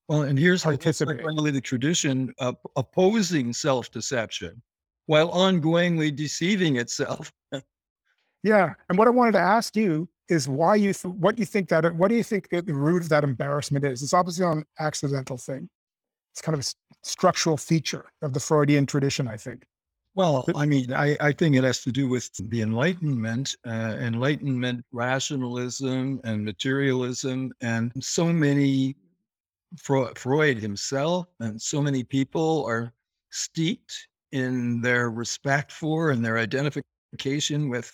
[0.08, 1.22] Well, and here's the Participate.
[1.24, 4.62] the tradition of opposing self-deception
[5.06, 7.32] while ongoingly deceiving itself.
[8.42, 8.74] Yeah.
[8.88, 11.68] And what I wanted to ask you is why you th- what do you think
[11.70, 14.04] that what do you think the root of that embarrassment is?
[14.04, 15.68] It's obviously an accidental thing.
[16.36, 16.68] It's kind of a
[17.02, 19.64] structural feature of the Freudian tradition, I think.
[20.14, 24.84] Well, I mean, I, I think it has to do with the Enlightenment, uh, Enlightenment
[24.92, 28.96] rationalism and materialism, and so many
[29.78, 32.92] Freud himself and so many people are
[33.30, 37.90] steeped in their respect for and their identification with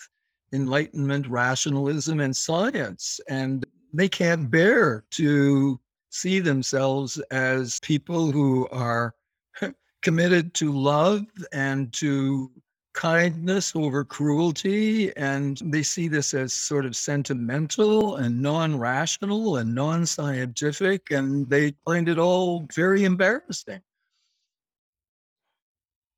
[0.52, 3.64] Enlightenment rationalism and science, and
[3.94, 5.78] they can't bear to
[6.12, 9.14] see themselves as people who are
[10.02, 12.50] committed to love and to
[12.92, 15.16] kindness over cruelty.
[15.16, 21.10] And they see this as sort of sentimental and non rational and non scientific.
[21.10, 23.80] And they find it all very embarrassing.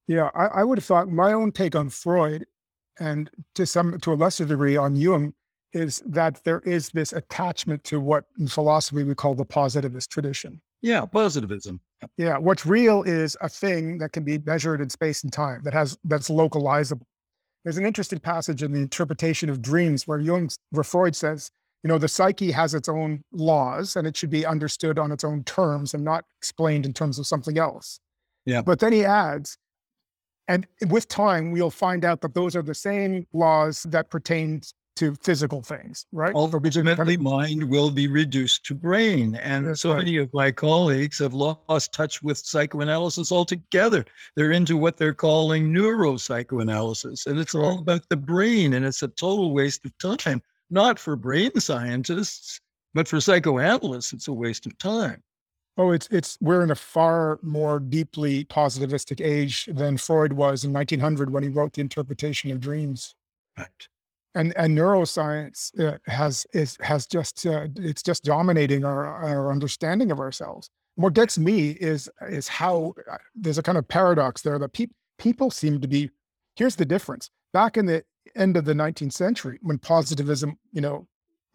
[0.09, 2.45] Yeah, I, I would have thought my own take on Freud
[2.99, 5.35] and to some to a lesser degree on Jung
[5.75, 10.61] is that there is this attachment to what in philosophy we call the positivist tradition.
[10.81, 11.81] Yeah, positivism.
[12.17, 15.73] Yeah, what's real is a thing that can be measured in space and time that
[15.73, 17.07] has that's localizable.
[17.65, 21.51] There's an interesting passage in the interpretation of dreams where Jung, where Freud says,
[21.83, 25.25] you know, the psyche has its own laws and it should be understood on its
[25.25, 28.01] own terms and not explained in terms of something else.
[28.45, 28.61] Yeah.
[28.61, 29.57] But then he adds,
[30.47, 34.61] and with time we'll find out that those are the same laws that pertain
[34.97, 36.35] to physical things, right?
[36.35, 39.35] Or we just Ultimately, mind will be reduced to brain.
[39.37, 39.99] And That's so right.
[39.99, 44.05] many of my colleagues have lost touch with psychoanalysis altogether.
[44.37, 47.27] They're into what they're calling neuropsychoanalysis.
[47.27, 48.75] And it's all about the brain.
[48.75, 52.61] And it's a total waste of time, not for brain scientists,
[52.95, 55.23] but for psychoanalysts, it's a waste of time.
[55.77, 60.73] Oh, it's it's we're in a far more deeply positivistic age than Freud was in
[60.73, 63.17] 1900 when he wrote the interpretation of dreams.
[63.59, 63.89] Right.
[64.35, 70.11] And and neuroscience uh, has is has just uh, it's just dominating our our understanding
[70.11, 70.71] of ourselves.
[70.97, 74.91] What gets me is is how uh, there's a kind of paradox there that peop
[75.19, 76.11] people seem to be.
[76.57, 77.31] Here's the difference.
[77.53, 78.05] Back in the
[78.37, 81.07] end of the 19th century, when positivism, you know,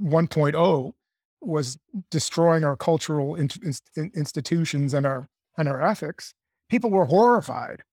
[0.01, 0.93] 1.0
[1.41, 1.77] was
[2.11, 3.49] destroying our cultural in,
[3.95, 6.33] in- institutions and our and our ethics,
[6.69, 7.83] people were horrified.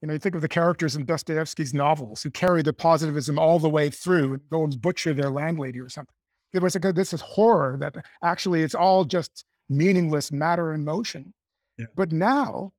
[0.00, 3.58] You know, you think of the characters in Dostoevsky's novels who carry the positivism all
[3.58, 6.14] the way through and go and butcher their landlady or something.
[6.52, 11.34] It was like this is horror that actually it's all just meaningless matter in motion.
[11.76, 11.86] Yeah.
[11.94, 12.72] But now,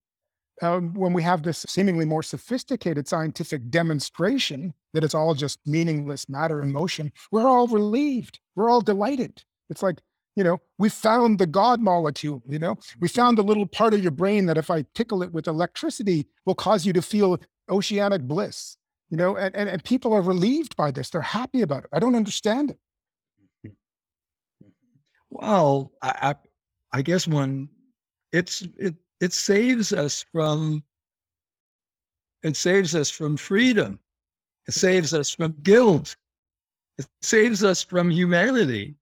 [0.61, 6.28] um, when we have this seemingly more sophisticated scientific demonstration that it's all just meaningless
[6.28, 8.39] matter in motion, we're all relieved.
[8.55, 9.43] We're all delighted.
[9.70, 9.99] It's like,
[10.36, 14.01] you know, we found the God molecule, you know, we found the little part of
[14.01, 18.21] your brain that if I tickle it with electricity will cause you to feel oceanic
[18.21, 18.77] bliss,
[19.09, 21.09] you know, and, and, and people are relieved by this.
[21.09, 21.89] They're happy about it.
[21.93, 22.80] I don't understand it.
[25.30, 26.36] Well, I, I,
[26.99, 27.69] I guess one,
[28.32, 30.84] it's it it saves us from
[32.43, 33.99] it saves us from freedom.
[34.67, 36.15] It saves us from guilt.
[36.97, 38.95] It saves us from humanity.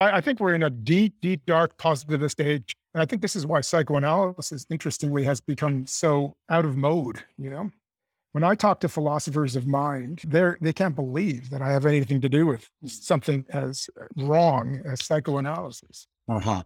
[0.00, 2.76] I, I think we're in a deep, deep, dark positivist age.
[2.94, 7.50] And I think this is why psychoanalysis, interestingly, has become so out of mode, you
[7.50, 7.70] know?
[8.32, 12.20] When I talk to philosophers of mind, they're they can't believe that I have anything
[12.20, 16.08] to do with something as wrong as psychoanalysis.
[16.28, 16.64] Uh-huh.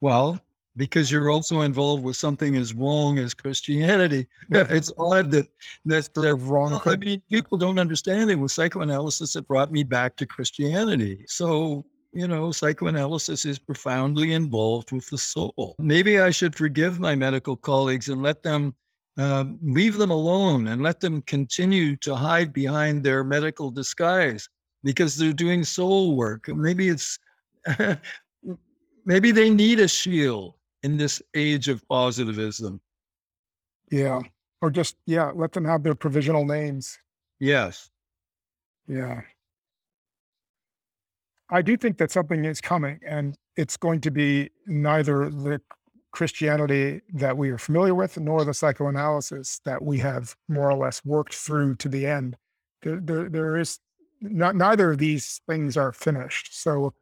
[0.00, 0.40] Well,
[0.78, 4.28] because you're also involved with something as wrong as Christianity.
[4.50, 5.48] It's odd that
[5.84, 6.80] that's They're wrong.
[6.86, 8.36] I mean, people don't understand it.
[8.36, 11.24] With psychoanalysis, it brought me back to Christianity.
[11.26, 15.74] So, you know, psychoanalysis is profoundly involved with the soul.
[15.80, 18.72] Maybe I should forgive my medical colleagues and let them
[19.16, 24.48] um, leave them alone and let them continue to hide behind their medical disguise
[24.84, 26.46] because they're doing soul work.
[26.46, 27.18] Maybe it's,
[29.04, 32.80] maybe they need a shield in this age of positivism.
[33.90, 34.20] Yeah.
[34.60, 36.98] Or just, yeah, let them have their provisional names.
[37.40, 37.90] Yes.
[38.86, 39.22] Yeah.
[41.50, 45.60] I do think that something is coming, and it's going to be neither the
[46.10, 51.04] Christianity that we are familiar with nor the psychoanalysis that we have more or less
[51.04, 52.36] worked through to the end.
[52.82, 53.78] There, there, there is
[54.20, 56.60] not neither of these things are finished.
[56.60, 56.92] So,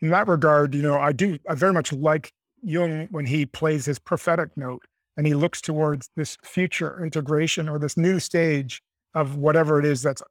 [0.00, 3.84] in that regard, you know, I do I very much like Jung when he plays
[3.86, 4.82] his prophetic note
[5.16, 8.82] and he looks towards this future integration or this new stage
[9.14, 10.22] of whatever it is that's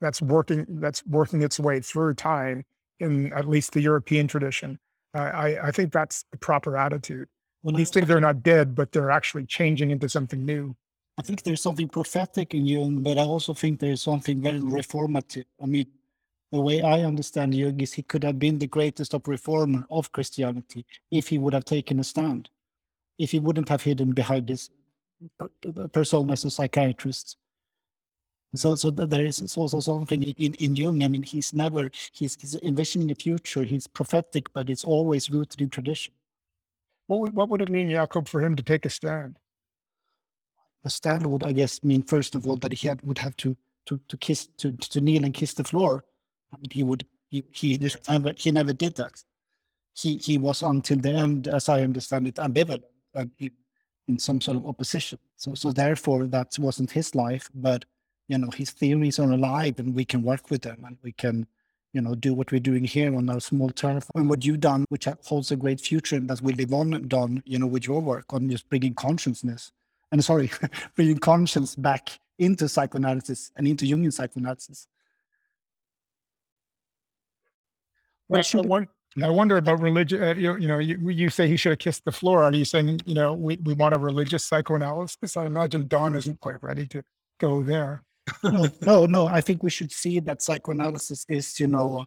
[0.00, 2.64] that's working that's working its way through time
[2.98, 4.78] in at least the European tradition.
[5.14, 7.28] I, I, I think that's the proper attitude.
[7.62, 10.74] Well, These things are not dead, but they're actually changing into something new.
[11.18, 15.44] I think there's something prophetic in Jung, but I also think there's something very reformative.
[15.62, 15.86] I mean,
[16.52, 20.12] the way I understand Jung is he could have been the greatest of reformer of
[20.12, 22.50] Christianity if he would have taken a stand,
[23.18, 24.68] if he wouldn't have hidden behind his
[25.38, 27.38] per- persona as a psychiatrist.
[28.54, 31.02] So, so there is also something in, in Jung.
[31.02, 33.62] I mean, he's never he's, he's envisioning the future.
[33.62, 36.12] He's prophetic, but it's always rooted in tradition.
[37.06, 39.38] What would, what would it mean, Jakob, for him to take a stand?
[40.84, 43.56] A stand would, I guess, mean first of all that he had, would have to
[43.86, 46.04] to to kiss to to kneel and kiss the floor.
[46.70, 49.22] He would he he just never he never did that.
[49.94, 52.84] He he was until the end, as I understand it, ambivalent
[53.14, 53.50] and he,
[54.08, 55.18] in some sort of opposition.
[55.36, 57.84] So so therefore that wasn't his life, but
[58.28, 61.46] you know his theories are alive and we can work with them and we can
[61.92, 64.86] you know do what we're doing here on our small turf and what you've done
[64.88, 68.00] which holds a great future and that we live on done you know with your
[68.00, 69.72] work on just bringing consciousness
[70.12, 70.50] and sorry,
[70.94, 74.86] bringing conscience back into psychoanalysis and into Jungian psychoanalysis.
[78.38, 78.88] I, should- won-
[79.22, 80.22] I wonder about religion.
[80.22, 82.42] Uh, you, you know, you, you say he should have kissed the floor.
[82.42, 85.36] Are you saying, you know, we, we want a religious psychoanalysis?
[85.36, 87.02] I imagine Don isn't quite ready to
[87.38, 88.02] go there.
[88.44, 92.06] no, no, no, I think we should see that psychoanalysis is, you know,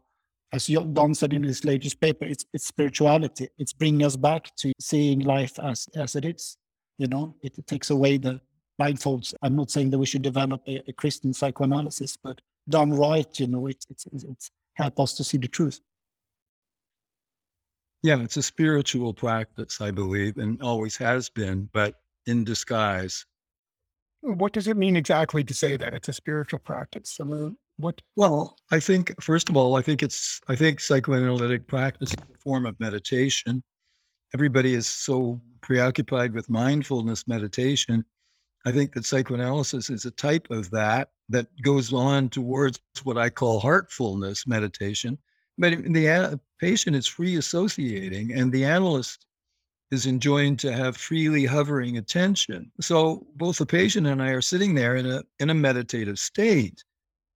[0.54, 3.50] as Don said in his latest paper, it's it's spirituality.
[3.58, 6.58] It's bringing us back to seeing life as as it is.
[6.98, 8.40] You know, it, takes away the
[8.80, 9.34] blindfolds.
[9.42, 13.48] I'm not saying that we should develop a, a Christian psychoanalysis, but done right, you
[13.48, 15.82] know, it, it's it's it's help us to see the truth.
[18.04, 21.96] Yeah, it's a spiritual practice, I believe, and always has been, but
[22.28, 23.26] in disguise.
[24.22, 27.18] What does it mean exactly to say that it's a spiritual practice?
[27.20, 28.02] I mean, what?
[28.16, 32.38] Well, I think, first of all, I think it's, I think psychoanalytic practice is a
[32.40, 33.64] form of meditation.
[34.34, 38.04] Everybody is so preoccupied with mindfulness meditation.
[38.66, 43.30] I think that psychoanalysis is a type of that that goes on towards what I
[43.30, 45.18] call heartfulness meditation.
[45.58, 49.26] But the patient is free associating, and the analyst
[49.92, 52.72] is enjoined to have freely hovering attention.
[52.82, 56.84] So both the patient and I are sitting there in a in a meditative state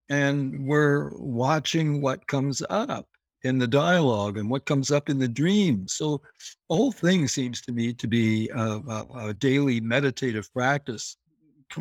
[0.09, 3.07] and we're watching what comes up
[3.43, 5.87] in the dialogue and what comes up in the dream.
[5.87, 6.23] So
[6.69, 11.17] the whole thing seems to me to be a, a, a daily meditative practice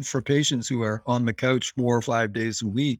[0.03, 2.99] for patients who are on the couch four or five days a week.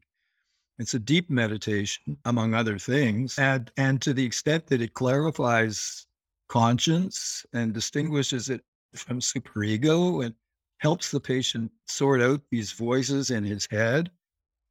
[0.78, 6.06] It's a deep meditation, among other things, and and to the extent that it clarifies
[6.48, 8.62] conscience and distinguishes it
[8.94, 10.34] from superego and
[10.78, 14.10] helps the patient sort out these voices in his head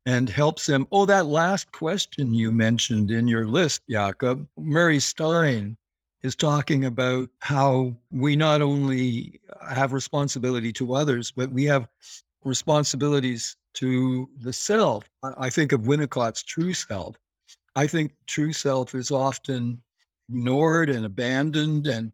[0.06, 0.88] and helps him.
[0.92, 5.78] Oh, that last question you mentioned in your list, Jakob, Murray Stein
[6.24, 11.88] is talking about how we not only have responsibility to others, but we have
[12.48, 15.08] responsibilities to the self.
[15.38, 17.16] I think of Winnicott's true self.
[17.76, 19.82] I think true self is often
[20.30, 21.88] ignored and abandoned.
[21.88, 22.12] And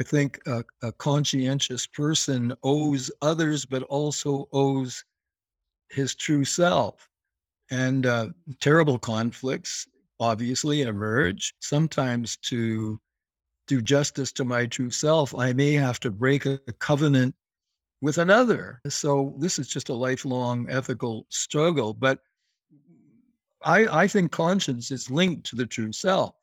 [0.00, 5.04] I think a, a conscientious person owes others, but also owes
[5.90, 7.08] his true self.
[7.70, 8.28] And uh,
[8.60, 9.86] terrible conflicts
[10.18, 11.54] obviously emerge.
[11.60, 13.00] Sometimes to
[13.66, 17.34] do justice to my true self, I may have to break a covenant
[18.04, 18.82] with another.
[18.86, 21.94] So this is just a lifelong ethical struggle.
[21.94, 22.18] But
[23.64, 26.34] I, I think conscience is linked to the true self.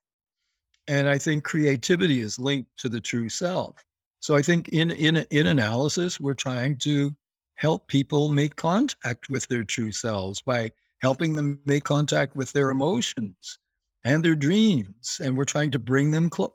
[0.87, 3.75] And I think creativity is linked to the true self.
[4.21, 7.15] So I think in, in, in analysis, we're trying to
[7.57, 10.71] help people make contact with their true selves by
[11.03, 13.59] helping them make contact with their emotions
[14.03, 15.21] and their dreams.
[15.23, 16.49] And we're trying to bring them close.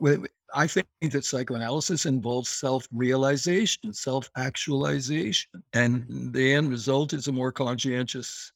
[0.53, 5.63] I think that psychoanalysis involves self realization, self actualization.
[5.73, 8.51] And the end result is a more conscientious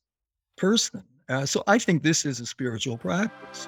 [0.58, 1.04] person.
[1.30, 3.68] Uh, so I think this is a spiritual practice.